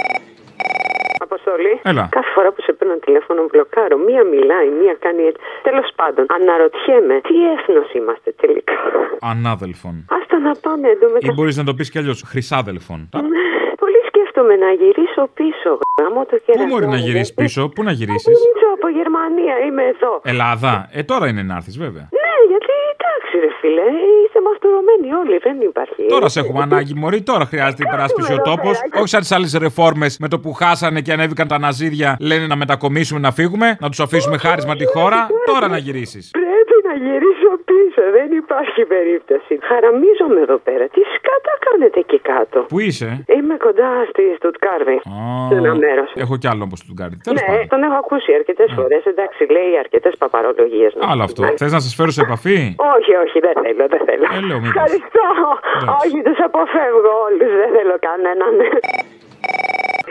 [1.39, 1.73] Αποστολή.
[1.91, 2.05] Έλα.
[2.19, 3.97] Κάθε φορά που σε παίρνω τηλέφωνο μπλοκάρω.
[4.09, 5.41] Μία μιλάει, μία κάνει έτσι.
[5.69, 8.77] Τέλος πάντων, αναρωτιέμαι τι έθνος είμαστε τελικά.
[9.33, 9.95] Ανάδελφων.
[10.19, 11.33] Άστα να πάμε Ή εντωμεταξύ.
[11.37, 12.19] μπορείς να το πεις κι αλλιώς.
[12.31, 13.01] Χρυσάδελφων.
[13.83, 15.71] Πολύ σκέφτομαι να γυρίσω πίσω.
[16.03, 16.67] Γάμο το Πού κερατό.
[16.71, 20.13] μπορεί να μου, γυρίσεις γιατί- πίσω, πού να γυρίσεις; Γυρίζω από Γερμανία, είμαι εδώ.
[20.35, 20.73] Ελλάδα.
[20.99, 22.07] Ε, τώρα είναι να έρθεις βέβαια.
[22.23, 22.68] Ναι, γιατί
[22.99, 23.87] εντάξει, ρε φίλε,
[24.25, 26.03] είστε μαστουρωμένοι όλοι, δεν υπάρχει.
[26.09, 27.23] Τώρα σε έχουμε ανάγκη, Μωρή.
[27.23, 28.81] Τώρα χρειάζεται η περάσπιση ο τόπος.
[29.01, 32.57] Όχι σαν τις άλλες ρεφόρμες με το που χάσανε και ανέβηκαν τα ναζίδια, λένε να
[32.57, 35.27] μετακομίσουμε να φύγουμε, να τους αφήσουμε χάρισμα τη χώρα.
[35.47, 36.31] Τώρα να γυρίσεις.
[36.31, 37.38] Πρέπει να γυρίσω
[37.79, 39.53] πίσω, δεν υπάρχει περίπτωση.
[39.71, 40.85] Χαραμίζομαι εδώ πέρα.
[40.95, 44.99] Τι σκάτα κάνετε εκεί κάτω; Πού είσαι, Είμαι κοντά στη Στουτκάρδη.
[45.51, 46.09] Σε ένα μέρος.
[46.25, 47.17] Έχω κι άλλο όπω του Γκάρι.
[47.27, 47.69] Τέλος Ναι, πάντων.
[47.73, 49.03] τον έχω ακούσει αρκετές φορές.
[49.13, 50.93] Εντάξει, λέει αρκετές παπαρολογίες.
[51.11, 51.41] Άλλο αυτό.
[51.61, 52.59] Θες να σας φέρω σε επαφή;
[52.97, 54.25] Όχι, όχι, δεν θέλω, δεν θέλω.
[54.37, 54.77] Ε, λέω, μήπως.
[54.83, 55.27] Ευχαριστώ.
[56.03, 57.51] Όχι, τους αποφεύγω όλους.
[57.63, 58.55] Δεν θέλω κανέναν.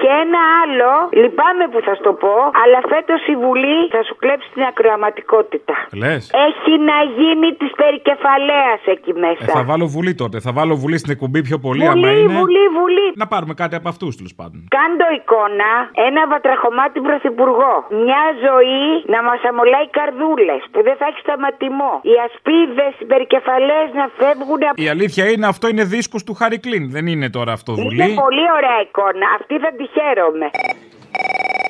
[0.02, 0.92] Και ένα άλλο,
[1.22, 5.76] λυπάμαι που θα σου το πω, αλλά φέτος η Βουλή θα σου κλέψει την ακροαματικότητα.
[6.04, 9.46] Λες; Έχει να γίνει της περικεφαλαίας εκεί Ε, μέσα.
[9.60, 10.38] θα βάλω βουλή τότε.
[10.46, 12.34] Θα βάλω βουλή στην εκπομπή πιο πολύ, Βουλή, άμα είναι.
[12.40, 13.08] βουλή, βουλή.
[13.22, 14.60] Να πάρουμε κάτι από αυτούς τέλος πάντων.
[14.78, 15.72] Κάντο εικόνα
[16.08, 17.74] ένα βατραχωμάτι πρωθυπουργό.
[18.06, 18.84] Μια ζωή
[19.14, 21.92] να μας αμολάει καρδούλες που δεν θα έχει σταματημό.
[22.10, 24.76] Οι ασπίδες, οι περικεφαλαίες να φεύγουν από.
[24.86, 26.84] Η αλήθεια είναι αυτό είναι δίσκος του Χάρη Κλίν.
[26.96, 28.08] Δεν είναι τώρα αυτό Είναι βουλή.
[28.24, 29.26] πολύ ωραία εικόνα.
[29.38, 30.50] Αυτή θα τη χαίρομαι.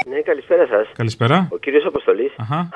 [0.10, 0.88] Ναι, καλησπέρα σας.
[0.95, 1.47] Καλησπέρα.
[1.51, 2.34] Ο κύριος Αποστολής.
[2.38, 2.70] Αχα.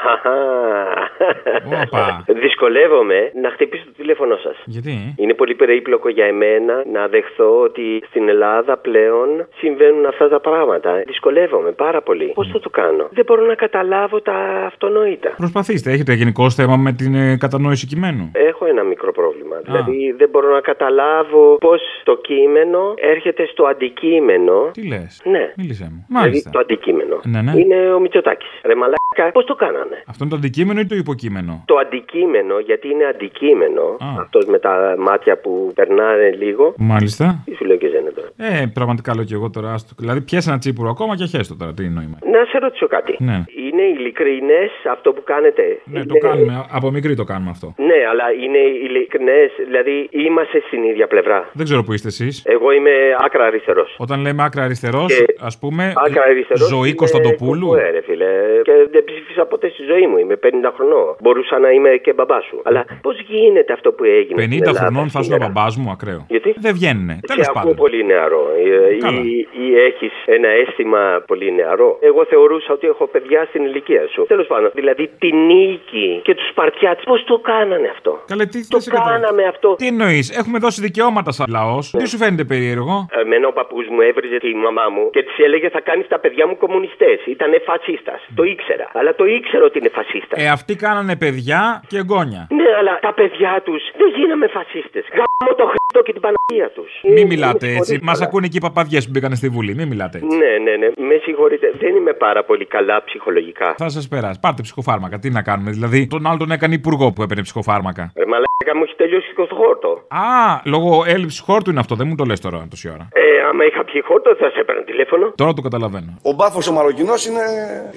[1.83, 2.23] Όπα.
[2.45, 4.55] Δυσκολεύομαι να χτυπήσω το τηλέφωνο σας.
[4.65, 10.39] Γιατί; Είναι πολύ περίπλοκο για εμένα να δεχθώ ότι στην Ελλάδα πλέον συμβαίνουν αυτά τα
[10.39, 11.03] πράγματα.
[11.05, 12.31] Δυσκολεύομαι πάρα πολύ.
[12.33, 15.29] Πώς θα το κάνω; Δεν μπορώ να καταλάβω τα αυτονόητα.
[15.37, 19.55] Προσπαθήστε, έχετε γενικό θέμα με την ε, κατανόηση κειμένου; Έχω ένα μικρό πρόβλημα.
[19.65, 24.69] Δηλαδή δεν μπορώ να καταλάβω πώς το κείμενο έρχεται στο αντικείμενο.
[24.71, 25.53] Τι λες; Ναι.
[25.55, 26.05] Μίλησέ μου.
[26.07, 26.49] Δηλαδή Μάλιστα.
[26.49, 27.19] το αντικείμενο.
[27.25, 27.51] Ναι, ναι.
[27.59, 28.49] Είναι ο Μητσοτάκης.
[28.65, 32.87] Ρε μαλάκα, πώς το κάνανε; Αυτό είναι το αντικείμενο ή το υποκείμενο; Το αντικείμενο, γιατί
[32.89, 36.73] είναι αντικείμενο, αυτός με τα μάτια που περνάνε λίγο.
[36.77, 37.41] Μάλιστα.
[37.45, 39.73] Τι σου λέω και ζένε τώρα; Ε, πραγματικά λέω και εγώ τώρα.
[39.73, 39.93] άστο.
[39.97, 41.73] Δηλαδή, πιέσε ένα τσίπουρο ακόμα και χέστο τώρα.
[41.73, 42.17] Τι νόημα.
[42.31, 43.15] Να σε ρωτήσω κάτι.
[43.19, 43.43] Ναι.
[43.71, 45.79] Είναι ειλικρινές αυτό που κάνετε.
[45.83, 46.65] Ναι, το κάνουμε.
[46.71, 47.73] Από μικρή το κάνουμε αυτό.
[47.77, 51.49] Ναι, αλλά είναι ειλικρινές, δηλαδή είμαστε στην ίδια πλευρά.
[51.53, 52.43] Δεν ξέρω που είστε εσείς.
[52.45, 52.91] Εγώ είμαι
[53.25, 53.95] άκρα αριστερός.
[53.97, 56.67] Όταν λέμε άκρα αριστερός, Και- ας πούμε, Άκρα αριστερός.
[56.67, 58.25] ζωή Κωνσταντοπούλου; Ναι, ρε φίλε.
[58.63, 60.17] Και δεν ψήφισα ποτέ στη ζωή μου.
[60.17, 61.15] Είμαι 50 χρονών.
[61.21, 62.61] Μπορούσα να είμαι και μπαμπάς σου.
[62.63, 64.41] Αλλά πώς γίνεται αυτό που έγινε.
[64.41, 66.25] 50 στην Ελλάδα; χρονών θα ήσουν ο σήμερα; μπαμπάς μου, ακραίο.
[66.29, 67.13] Γιατί; Δεν βγαίνουνε.
[67.13, 67.75] Σε Τέλος ακούω πάντων.
[67.75, 68.43] πολύ νεαρό.
[68.65, 69.19] Ε, Καλά.
[69.21, 74.25] Ή, ή έχεις ένα αίσθημα πολύ νεαρό; Εγώ θεωρούσα ότι έχω παιδιά στην ηλικία σου.
[74.27, 77.03] Τέλος πάντων, δηλαδή τη νίκη και τους Σπαρτιάτες.
[77.03, 79.19] Πώς το κάνανε αυτό; Καλέ, τι το δεν σε καταλαβαίνω.
[79.21, 79.75] κάναμε αυτό.
[79.75, 81.89] Τι εννοείς, έχουμε δώσει δικαιώματα σαν λαός.
[81.97, 85.69] Τι σου φαίνεται περίεργο; Εμένα ο παππούς μου έβριζε τη μαμά μου και της έλεγε
[85.69, 87.19] θα κάνεις τα παιδιά μου κομμουνιστές.
[87.25, 88.19] Ήταν φασίστας.
[88.35, 88.87] Το ήξερα.
[88.93, 90.43] Αλλά το ήξερα ότι είναι φασίστας.
[90.43, 92.47] Ε, αυτοί κάνανε παιδιά και εγγόνια.
[92.49, 95.05] Ναι, αλλά τα παιδιά τους δεν γίναμε φασίστες.
[95.41, 96.91] Γάμο το Χριστό και την Παναγία τους.
[97.15, 97.99] Μην μιλάτε έτσι.
[98.01, 99.75] Μας ακούνε και οι παπαδιές που μπήκαν στη Βουλή.
[99.75, 100.37] Μην μιλάτε έτσι.
[100.37, 100.87] Ναι, ναι, ναι.
[101.07, 101.71] Με συγχωρείτε.
[101.79, 103.75] Δεν είμαι πάρα πολύ καλά ψυχολογικά.
[103.77, 104.39] Θα σας περάσει.
[104.39, 105.19] Πάρτε ψυχοφάρμακα.
[105.19, 105.71] Τι να κάνουμε.
[105.71, 108.11] Δηλαδή, τον άλλο τον έκανε υπουργό που έπαιρνε ψυχοφάρμακα.
[108.17, 109.89] Ρε μαλάκα μου έχει τελειώσει και το χόρτο.
[110.07, 111.95] Α, λόγω έλλειψης χόρτου είναι αυτό.
[111.95, 113.07] Δεν μου το λες τώρα τόση ώρα.
[113.11, 115.25] Ε, άμα είχα πιει χόρτο θα σε έπαιρνα τηλέφωνο.
[115.41, 116.11] Τώρα το καταλαβαίνω.
[116.29, 117.43] Ο μπάφος ο Μαροκινό είναι,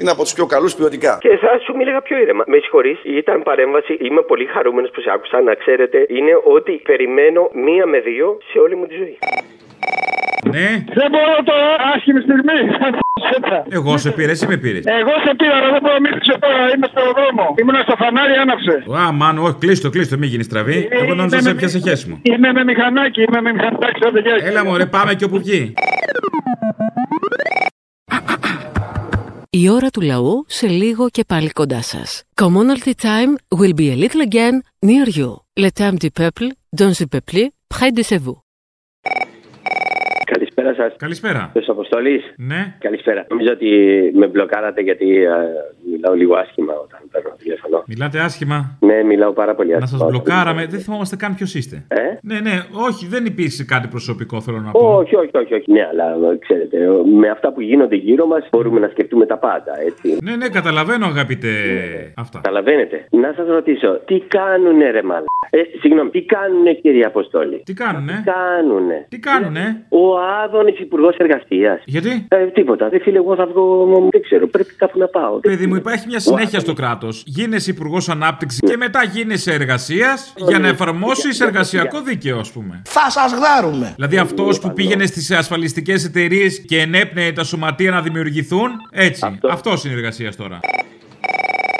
[0.00, 1.12] είναι από τους πιο καλούς ποιοτικά.
[1.20, 2.44] Και θα σου μίλαγα πιο ήρεμα.
[2.46, 3.92] Με συγχωρείς, ήταν παρέμβαση.
[4.06, 5.40] Είμαι πολύ χαρούμενος που σε άκουσα.
[5.40, 9.18] Να ξέρετε, είναι ότι περιμένω μία με δύο σε όλη μου τη ζωή.
[10.52, 10.68] Ναι.
[11.00, 12.60] Δεν μπορώ τώρα, άσχημη στιγμή.
[13.68, 14.84] Εγώ σε πήρε, εσύ με πήρες.
[14.84, 16.62] Εγώ σε πήρα, αλλά δεν μπορώ να μιλήσω τώρα.
[16.74, 17.54] Είμαι στο δρόμο.
[17.60, 18.74] Ήμουν στο φανάρι, άναψε.
[19.00, 20.88] Α, μάνο, όχι, κλείστο, κλείστο, μην γίνεις στραβή.
[20.90, 22.18] Εγώ νόμιζα σε έπιασε χέσιμο.
[22.22, 24.04] Είμαι με μηχανάκι, είμαι με μηχανάκι.
[24.06, 24.36] άντε, γεια.
[24.48, 25.74] Έλα μωρέ, πάμε και όπου βγει.
[29.50, 32.22] Η ώρα του λαού σε λίγο και πάλι κοντά σας.
[32.42, 34.54] Commonalty time will be a little again
[34.86, 35.30] near you.
[35.64, 36.46] Le temps du peuple,
[36.80, 37.40] dans le peuple,
[37.74, 38.38] près de chez vous.
[40.64, 40.98] Καλησπέρα σας.
[40.98, 41.50] Καλησπέρα.
[41.52, 42.22] Ποιο Αποστολή.
[42.36, 42.74] Ναι.
[42.78, 43.26] Καλησπέρα.
[43.28, 43.70] Νομίζω ότι
[44.14, 45.30] με μπλοκάρατε γιατί ε,
[45.94, 47.76] μιλάω λίγο άσχημα όταν παίρνω τηλέφωνο.
[47.86, 49.98] Μιλάτε άσχημα; Ναι, μιλάω πάρα πολύ Να άσχημα.
[49.98, 51.76] σας μπλοκάραμε, δεν θυμόμαστε καν ποιος είστε.
[51.88, 52.54] Ε; Ναι, ναι,
[52.88, 54.96] όχι, δεν υπήρξε κάτι προσωπικό, θέλω να πω.
[54.96, 55.72] Όχι, όχι, όχι, όχι.
[55.72, 56.88] Ναι, αλλά ε, ξέρετε, ε,
[57.20, 60.18] με αυτά που γίνονται γύρω μας μπορούμε να σκεφτούμε τα πάντα, έτσι.
[60.22, 61.52] Ναι, ναι, καταλαβαίνω, αγαπητέ.
[62.16, 62.40] Αυτά.
[62.42, 63.06] Καταλαβαίνετε.
[63.10, 65.24] Να σας ρωτήσω, τι κάνουνε ρε μάλλον.
[65.50, 71.16] Ε, συγγνώμη, τι κάνουνε κύριε Αποστόλη; Τι κάνουνε; Τι κάνουνε; Τι κάνουνε; Ο Άδωνης Υπουργός
[71.16, 71.82] Εργασίας.
[71.84, 72.88] Γιατί; Ε, τίποτα.
[72.88, 73.62] Δεν φίλε, εγώ θα βγω.
[74.10, 75.38] Δεν ξέρω, πρέπει κάπου να πάω.
[75.40, 77.22] Παιδί μου, υπάρχει μια συνέχεια στο κράτος.
[77.26, 82.82] Γίνεσαι υπουργός ανάπτυξης και μετά γίνεσαι εργασίας για να εφαρμόσεις εργασιακό δίκαιο, ας πούμε.
[82.84, 83.92] Θα σας γδάρουμε.
[83.94, 88.70] Δηλαδή αυτός που πήγαινε στις ασφαλιστικές εταιρείες και ενέπνεε τα σωματεία να δημιουργηθούν.
[88.90, 89.38] Έτσι.
[89.50, 90.60] Αυτό είναι εργασία τώρα.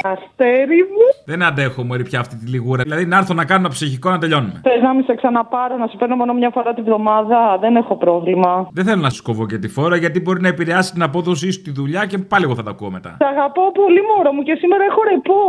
[0.02, 1.13] Αστέρι μου.
[1.26, 2.82] Δεν αντέχω μωρή πια αυτή τη λιγούρα.
[2.82, 4.60] Δηλαδή να έρθω να κάνω ένα ψυχικό να τελειώνουμε.
[4.62, 7.58] Θες να μην σε ξαναπάρω, να σε παίρνω μόνο μια φορά τη βδομάδα.
[7.60, 8.68] Δεν έχω πρόβλημα.
[8.72, 11.60] Δεν θέλω να σου κοβώ και τη φόρα γιατί μπορεί να επηρεάσει την απόδοσή σου
[11.60, 13.16] στη δουλειά και πάλι εγώ θα τα ακούω μετά.
[13.18, 15.40] Σε αγαπώ πολύ, μωρό μου, και σήμερα έχω ρεπό.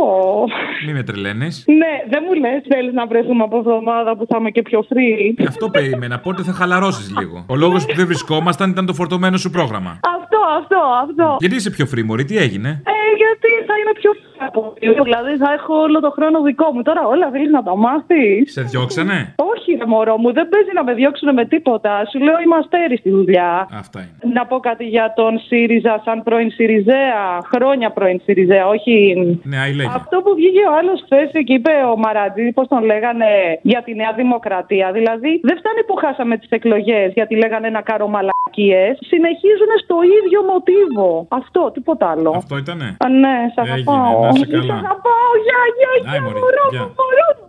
[0.86, 1.64] Μη με τρελαίνεις.
[1.66, 5.34] Ναι, δεν μου λες, θέλεις να βρεθούμε από εβδομάδα που θα είμαι και πιο free.
[5.38, 6.18] Γι' αυτό περίμενα.
[6.18, 7.44] Πότε θα χαλαρώσεις λίγο.
[7.48, 9.92] Ο λόγος που δεν βρισκόμασταν ήταν το φορτωμένο σου πρόγραμμα.
[10.18, 11.36] Αυτό, αυτό, αυτό.
[11.38, 15.04] Γιατί είσαι πιο free, Μωρή, τι έγινε; Ε, γιατί θα είμαι πιο free.
[15.08, 16.82] Δηλαδή θα έχω όλο το χρόνο δικό μου.
[16.82, 18.52] Τώρα όλα θέλεις να τα μάθεις.
[18.52, 21.92] Σε διώξανε; Όχι, ρε μωρό μου, δεν παίζει να με διώξουν με τίποτα.
[22.10, 23.68] Σου λέω είμαστε αίρι στη δουλειά.
[23.82, 24.34] Αυτά είναι.
[24.34, 27.00] Να πω κάτι για τον ΣΥΡΙΖΑ σαν πρώην ΣΥΡΙΖΑ.
[27.52, 28.94] Χρόνια πρώην ΣΥΡΙΖΑ, όχι.
[29.42, 29.90] Ναι, άι λέγε.
[29.94, 33.30] Αυτό που βγήκε ο άλλος χθες και είπε ο Μαρατζή, πώς τον λέγανε,
[33.62, 34.92] για τη Νέα Δημοκρατία.
[34.92, 38.98] Δηλαδή, δεν φτάνει που χάσαμε τις εκλογές γιατί λέγανε ένα κάρο μαλακίες.
[39.12, 41.26] Συνεχίζουν στο ίδιο μοτίβο.
[41.28, 42.30] Αυτό, τίποτα άλλο.
[42.36, 44.20] Αυτό ήτανε; Α, ναι, σ' Έγινε, αγαπάω.
[44.22, 44.74] να είσαι Σ' καλά.
[44.84, 46.80] αγαπάω, γεια, γεια, Άι, γεια, μωρή, μωρό γεια.
[46.80, 47.44] μου, μωρό μου.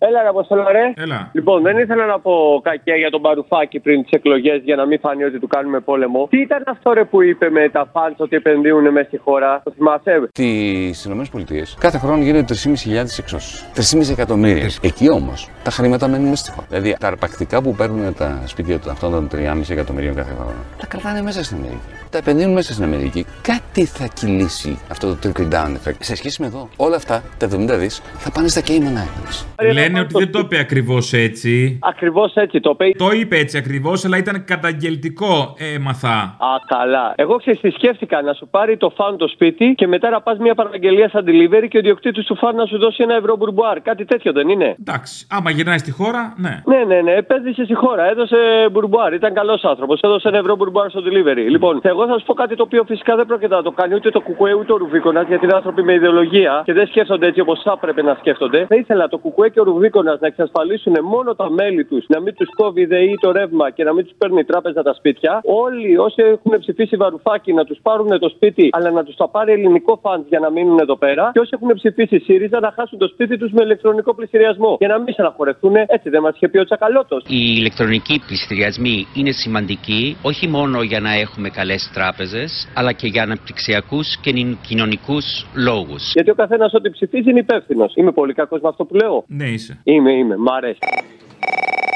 [0.00, 0.92] Έλα, ρε Αποστολό, ρε.
[0.96, 1.30] Έλα.
[1.32, 4.98] Λοιπόν, δεν ήθελα να πω κακιά για τον Παρουφάκη πριν τις εκλογές για να μην
[5.00, 6.26] φανεί ότι του κάνουμε πόλεμο.
[6.30, 9.70] Τι ήταν αυτό ρε που είπε με τα φαντ ότι επενδύουν μέσα στη χώρα; Το
[9.76, 13.66] θυμάσαι; Στι ΗΠΑ κάθε χρόνο γίνονται 3.500 εξώσεις.
[13.74, 14.68] 3.500 εκατομμύρια.
[14.82, 16.66] Εκεί όμως τα χρήματα μένουν μέσα στη χώρα.
[16.70, 20.86] Δηλαδή τα αρπακτικά που παίρνουν τα σπίτια των αυτών των 3,5 εκατομμυρίων κάθε χρόνο τα
[20.86, 21.80] κρατάνε μέσα στην Αμερική.
[22.10, 23.26] Τα επενδύουν μέσα στην Αμερική.
[23.42, 25.96] Κάτι θα κυλήσει αυτό το trickle down effect.
[25.98, 29.72] Σε σχέση με εδώ, όλα αυτά τα 70 δις θα πάνε στα Cayman Islands.
[29.72, 31.78] Λένε ότι δεν το είπε ακριβώς έτσι.
[31.82, 32.98] Ακριβώς έτσι το είπε.
[32.98, 36.16] Το είπε έτσι ακριβώς, αλλά ήταν καταγγελτικό, έμαθα.
[36.18, 37.12] Α, καλά.
[37.16, 40.38] Εγώ ξέρεις τι σκέφτηκα να σου πάρει το φαν το σπίτι και μετά να πας
[40.38, 43.80] μια παραγγελία σαν delivery και ο διοκτήτης του φαν να σου δώσει ένα ευρώ μπουρμπουάρ.
[43.80, 46.54] Κάτι τέτοιο δεν είναι; Εντάξει, άμα γυρνάει στη χώρα, ναι.
[46.72, 47.12] Ναι, ναι, ναι.
[47.12, 48.02] Επένδυσε στη χώρα.
[48.10, 48.36] Έδωσε
[48.72, 49.12] μπουρμπουάρ.
[49.12, 50.00] Ήταν καλός άνθρωπος.
[50.00, 51.46] Έδωσε ένα ευρώ μπουρμπουάρ στο delivery.
[51.54, 54.10] Λοιπόν, εγώ θα σου πω κάτι το οποίο φυσικά δεν πρόκειται να το κάνει ούτε
[54.10, 57.60] το ΚΚΕ ούτε ο Ρουβίκονας γιατί είναι άνθρωποι με ιδεολογία και δεν σκέφτονται έτσι όπως
[57.62, 58.66] θα έπρεπε να σκέφτονται.
[58.68, 62.34] Θα ήθελα το ΚΚΕ και ο Ρουβίκονας να εξασφαλίσουν μόνο τα μέλη τους, να μην
[62.34, 65.40] τους κόβει η ΔΕΗ το ρεύμα και να μην τους παίρνει η τράπεζα τα σπίτια.
[65.44, 69.52] Όλοι όσοι έχουν ψηφίσει Βαρουφάκη να τους πάρουν το σπίτι, αλλά να τους τα πάρει
[69.52, 71.30] ελληνικό fund για να μείνουν εδώ πέρα.
[71.32, 74.76] Και όσοι έχουν ψηφίσει ΣΥΡΙΖΑ να χάσουν το σπίτι τους με ηλεκτρονικό πληστηριασμό.
[74.78, 75.06] Για να μην
[75.38, 75.74] στεναχωρευτούν.
[75.96, 77.22] Έτσι δεν μας είχε πει ο Τσακαλώτος.
[77.26, 83.22] Οι ηλεκτρονικοί πληστηριασμοί είναι σημαντικοί όχι μόνο για να έχουμε καλές τράπεζες, αλλά και για
[83.22, 84.32] αναπτυξιακούς και
[84.66, 86.12] κοινωνικούς λόγους.
[86.14, 87.92] Γιατί ο καθένας ό,τι ψηφίζει είναι υπεύθυνος.
[87.96, 89.24] Είμαι πολύ κακός με αυτό που λέω.
[89.26, 89.80] Ναι, είσαι.
[89.84, 90.36] Είμαι, είμαι.
[90.36, 90.78] Μ' αρέσει.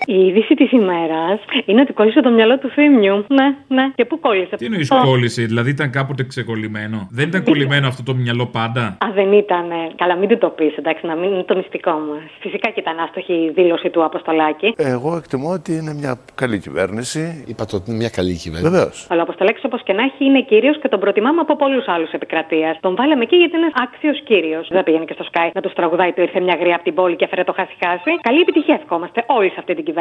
[0.07, 3.25] Η είδηση της ημέρας είναι ότι κόλλησε το μυαλό του θύμιου.
[3.29, 3.91] Ναι, ναι.
[3.95, 7.09] Και πού κόλλησε; Τι εννοείς κόλλησε, δηλαδή ήταν κάποτε ξεκολλημένο.
[7.11, 9.67] Δεν ήταν κολλημένο αυτό το μυαλό πάντα; Α, δεν ήταν.
[9.97, 12.23] Καλά, μην του το πεις, εντάξει, να μην είναι το μυστικό μας.
[12.41, 14.75] Φυσικά και ήταν άστοχη η δήλωση του Αποστολάκη.
[14.77, 17.45] Εγώ εκτιμώ ότι είναι μια καλή κυβέρνηση.
[17.49, 18.71] Είπατε ότι είναι μια καλή κυβέρνηση.
[18.71, 19.07] Βεβαίως.
[19.11, 22.11] Αλλά ο Αποστολάκης, όπως και να έχει, είναι κύριος και τον προτιμάμε από πολλούς άλλους
[22.11, 22.77] επικρατεία.
[22.81, 24.69] Τον βάλαμε εκεί γιατί είναι άξιος κύριος.
[24.71, 27.17] Δεν πήγαινε και στο Sky να τους τραγουδάει το ήρθε μια γριά από την πόλη
[27.17, 28.11] και έφερε το χάσει-χάσει.
[28.21, 29.92] Καλή επιτυχία ευχόμαστε όλοι σε αυτή την κυβέρνηση.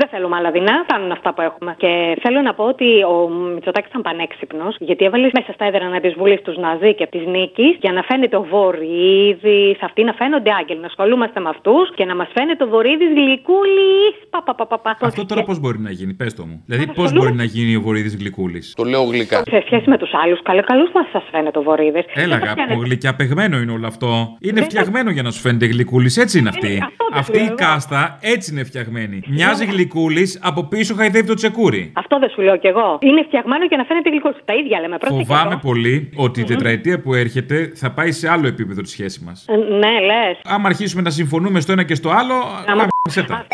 [0.00, 1.74] Δεν θέλουμε άλλα δεινά, φτάνουν αυτά που έχουμε.
[1.82, 6.14] Και θέλω να πω ότι ο Μητσοτάκης ήταν πανέξυπνος, γιατί έβαλε μέσα στα έδρανα της
[6.18, 10.80] Βουλής τους Ναζί και της Νίκης για να φαίνεται ο Βορύδης, αυτοί να φαίνονται άγγελοι,
[10.80, 14.12] να ασχολούμαστε με αυτούς και να μας φαίνεται ο Βορύδης γλυκούλης.
[14.30, 14.96] Πα, πα, πα, πα, πα.
[15.00, 16.62] Αυτό τώρα πώς μπορεί να γίνει, πες το μου.
[16.66, 19.42] Δηλαδή, πώς μπορεί να γίνει ο Βορύδης γλυκούλης; Το λέω γλυκά.
[19.50, 22.04] Σε σχέση με τους άλλους, καλό καλώ μας σας φαίνεται ο Βορύδης.
[22.14, 24.36] Έλα, αγάπη, γλυκιά παιγμένο είναι όλο αυτό.
[24.40, 26.82] Είναι φτιαγμένο για να σου φαίνεται γλυκούλης, έτσι είναι αυτή.
[27.12, 29.22] Αυτή η κάστα έτσι είναι φτιαγμένη.
[29.44, 31.92] Μοιάζει γλυκούλης, από πίσω χαϊδεύει το τσεκούρι.
[31.94, 32.98] Αυτό δεν σου λέω κι εγώ.
[33.00, 34.36] Είναι φτιαγμένο για να φαίνεται γλυκούλης.
[34.44, 34.98] Τα ίδια λέμε.
[34.98, 35.58] Πρόσεχε Φοβάμαι εδώ.
[35.60, 39.44] πολύ ότι η τετραετία που έρχεται θα πάει σε άλλο επίπεδο τη σχέση μας.
[39.48, 40.38] Ε, Ναι, λες.
[40.44, 42.34] Άμα αρχίσουμε να συμφωνούμε στο ένα και στο άλλο,
[42.66, 43.46] γάμισε τα.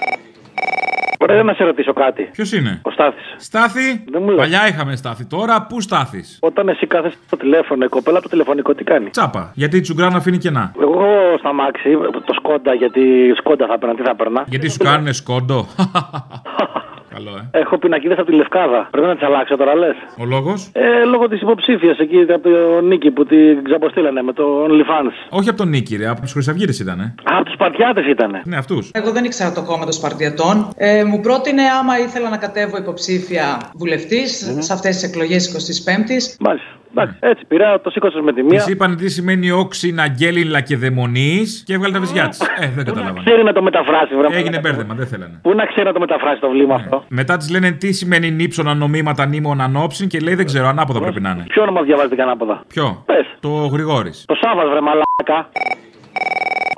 [1.19, 2.23] Ωραία, να σε ρωτήσω κάτι.
[2.33, 3.35] Ποιος είναι; Ο Στάθης.
[3.37, 4.05] Στάθη;
[4.37, 5.25] Παλιά είχαμε στάθη.
[5.25, 9.11] Τώρα πού στάθης; Όταν εσύ κάθεσαι στο τηλέφωνο, η κοπέλα από το τηλεφωνικό τι κάνει;
[9.11, 9.51] Τσάπα.
[9.55, 10.73] Γιατί η τσουγκράνα αφήνει κενά.
[10.81, 11.07] Εγώ
[11.39, 11.91] στα μάξι,
[12.25, 13.01] το σκόντα, γιατί
[13.37, 15.67] σκόντα θα έπαιρνα, τι θα έπαιρνα; Γιατί σου κάνουνε σκόντο;
[17.14, 17.59] Καλό, ε.
[17.59, 18.88] Έχω πινακίδες από τη Λευκάδα.
[18.90, 19.96] Πρέπει να τις αλλάξω τώρα, λες.
[20.18, 24.44] Ο λόγος; Ε, λόγω της υποψήφιας εκεί από το Νίκη που την ξαποστήλανε με το
[24.64, 25.12] OnlyFans.
[25.38, 27.00] Όχι από τον Νίκη, ρε, από τους Χρυσαυγίτε ήταν.
[27.00, 28.40] Α, από τους Παρτιάτε ήταν.
[28.44, 28.90] Ναι, αυτούς.
[28.92, 30.68] Εγώ δεν ήξερα το κόμμα των Σπαρτιατών.
[30.76, 36.36] Ε, μου πρότεινε άμα ήθελα να κατέβω υποψήφια βουλευτής σε αυτές τις εκλογές 25η.
[36.40, 36.70] Μάλιστα.
[36.97, 38.59] Εντάξει, έτσι πήρα, το σήκωσες με τη μία.
[38.59, 42.40] Της είπαν τι σημαίνει όξινα, γκέλιλα και δαιμονή και έβγαλε τα βυζιά της.
[42.40, 43.20] Ε, δεν καταλάβανε.
[43.24, 44.36] Ξέρει να το μεταφράσει, βρε.
[44.38, 45.38] Έγινε μπέρδεμα, δεν θέλανε.
[45.42, 47.05] Πού να ξέρει να το μεταφράσει το βλήμα αυτό.
[47.09, 51.20] Μετά της λένε τι σημαίνει νύψωνα νομίματα νήμων ανόψιν και λέει δεν ξέρω, ανάποδα πρέπει
[51.20, 51.44] να είναι.
[51.49, 53.26] Ποιο όνομα διαβάζετε ανάποδα; Ποιο; Πες.
[53.40, 54.24] Το Γρηγόρης.
[54.26, 55.49] Το Σάββας, βρε μαλάκα.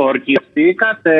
[0.00, 1.12] Ορκιστήκατε.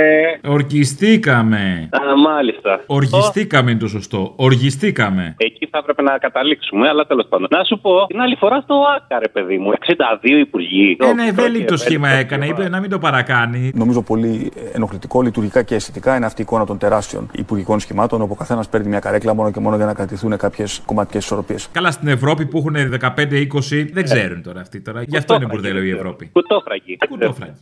[0.47, 1.89] Ορκιστήκαμε.
[1.91, 2.81] Α, μάλιστα.
[2.87, 4.33] Οργιστήκαμε είναι το σωστό.
[4.37, 5.35] Οργιστήκαμε.
[5.39, 7.49] Εκεί θα έπρεπε να καταλήξουμε, αλλά τέλος πάντων.
[7.51, 9.73] Να σου πω την άλλη φορά στο ΆΚΑ, ρε παιδί μου.
[9.73, 10.97] 62 υπουργοί.
[11.01, 12.47] Ένα ευέλικτο σχήμα έκανε.
[12.47, 13.71] Είπε να μην το παρακάνει.
[13.75, 18.33] Νομίζω πολύ ενοχλητικό λειτουργικά και αισθητικά είναι αυτή η εικόνα των τεράστιων υπουργικών σχημάτων, όπου
[18.33, 21.69] ο καθένας παίρνει μια καρέκλα μόνο και μόνο για να κρατηθούν κάποιες κομματικές ισορροπίες.
[21.73, 25.03] Καλά στην Ευρώπη που έχουν 15-20 δεν ξέρουν τώρα αυτοί τώρα.
[25.03, 26.31] Γι' αυτό είναι μπουρδέλο η Ευρώπη.
[26.33, 26.99] Κουτόφραγγι.
[27.09, 27.55] Κουτόφραγγι.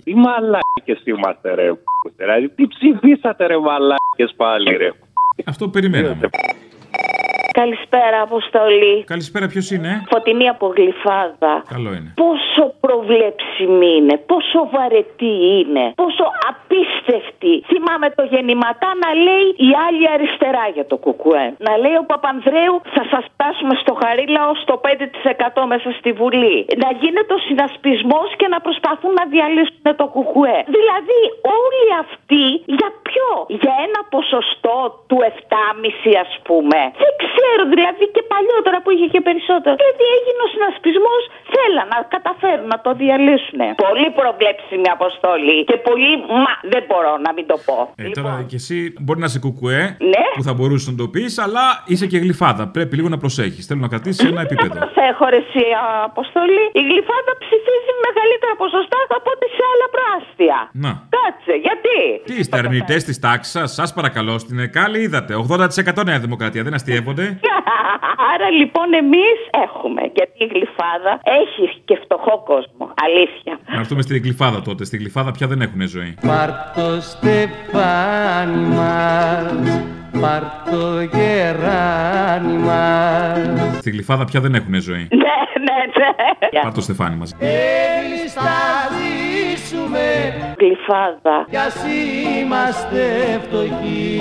[0.46, 1.72] Τι μαλάκε είμαστε, ρε.
[2.16, 4.92] Δηλαδή, τι ψηφίσατε, ρε μαλάκες πάλι, ρε.
[5.46, 6.30] Αυτό περιμέναμε.
[7.62, 8.94] Καλησπέρα, Αποστολή.
[9.14, 11.52] Καλησπέρα, ποιος είναι; Φωτεινή από γλυφάδα.
[11.74, 12.10] Καλό είναι.
[12.24, 17.54] Πόσο προβλέψιμη είναι, πόσο βαρετή είναι, πόσο απίστευτη.
[17.70, 21.46] Θυμάμαι το γεννηματά να λέει η άλλη αριστερά για το κουκουέ.
[21.68, 26.58] Να λέει ο Παπανδρέου θα σας φτάσουμε στο χαρίλαο στο 5% μέσα στη Βουλή.
[26.84, 30.58] Να γίνεται ο συνασπισμός και να προσπαθούν να διαλύσουν το κουκουέ.
[30.76, 31.20] Δηλαδή
[31.60, 32.44] όλοι αυτοί
[32.78, 33.28] για ποιο,
[33.62, 34.78] για ένα ποσοστό
[35.08, 36.80] του 7,5 ας πούμε.
[37.04, 39.74] Δεν ξέρω, δηλαδή και παλιότερα που είχε και περισσότερο.
[39.80, 41.22] Δηλαδή έγινε ο συνασπισμός,
[41.54, 43.60] θέλαν να καταφέρουν να το διαλύσουν.
[43.86, 46.10] Πολύ προβλέψιμη αποστολή και πολύ.
[46.44, 47.76] Μα δεν μπορώ να μην το πω.
[48.02, 49.80] Ε, τώρα και εσύ μπορεί να είσαι κουκουέ
[50.14, 50.24] Ναι.
[50.36, 52.62] που θα μπορούσες να το πεις, αλλά είσαι και γλυφάδα.
[52.76, 53.62] Πρέπει λίγο να προσέχεις.
[53.68, 54.74] Θέλω να κρατήσεις ένα επίπεδο.
[54.96, 55.64] Σε έχω ρε εσύ
[56.10, 56.62] αποστολή.
[56.80, 60.56] Η γλυφάδα ψηφίζει με μεγαλύτερα ποσοστά από ό,τι σε άλλα προάστια.
[60.84, 60.90] Να.
[61.16, 64.38] Κάτσε, γιατί; Τι είστε αρνητές της τάξης σας, σας παρακαλώ.
[64.38, 65.34] Στην ΕΚΑΛΗ είδατε.
[65.34, 66.62] 80% Νέα Δημοκρατία.
[66.62, 67.35] Δεν αστείευονται.
[68.32, 70.00] Άρα λοιπόν εμείς έχουμε.
[70.14, 72.84] Γιατί η γλυφάδα έχει και φτωχό κόσμο.
[73.04, 73.58] Αλήθεια.
[73.74, 74.84] Να έρθουμε στην γλυφάδα τότε.
[74.84, 76.14] Στη γλυφάδα πια δεν έχουν ζωή.
[76.26, 79.82] Πάρ' το στεφάνι μας,
[80.20, 83.76] πάρ' το γεράνι μας.
[83.78, 85.08] Στη γλυφάδα πια δεν έχουν ζωή.
[85.58, 86.00] Ναι, ναι,
[86.52, 86.60] ναι.
[86.62, 87.36] Πάρ' το στεφάνι μας.
[87.38, 88.50] Εμείς θα
[88.96, 91.46] ζήσουμε Γλυφάδα.
[91.50, 91.84] κι ας
[92.40, 94.20] είμαστε φτωχοί.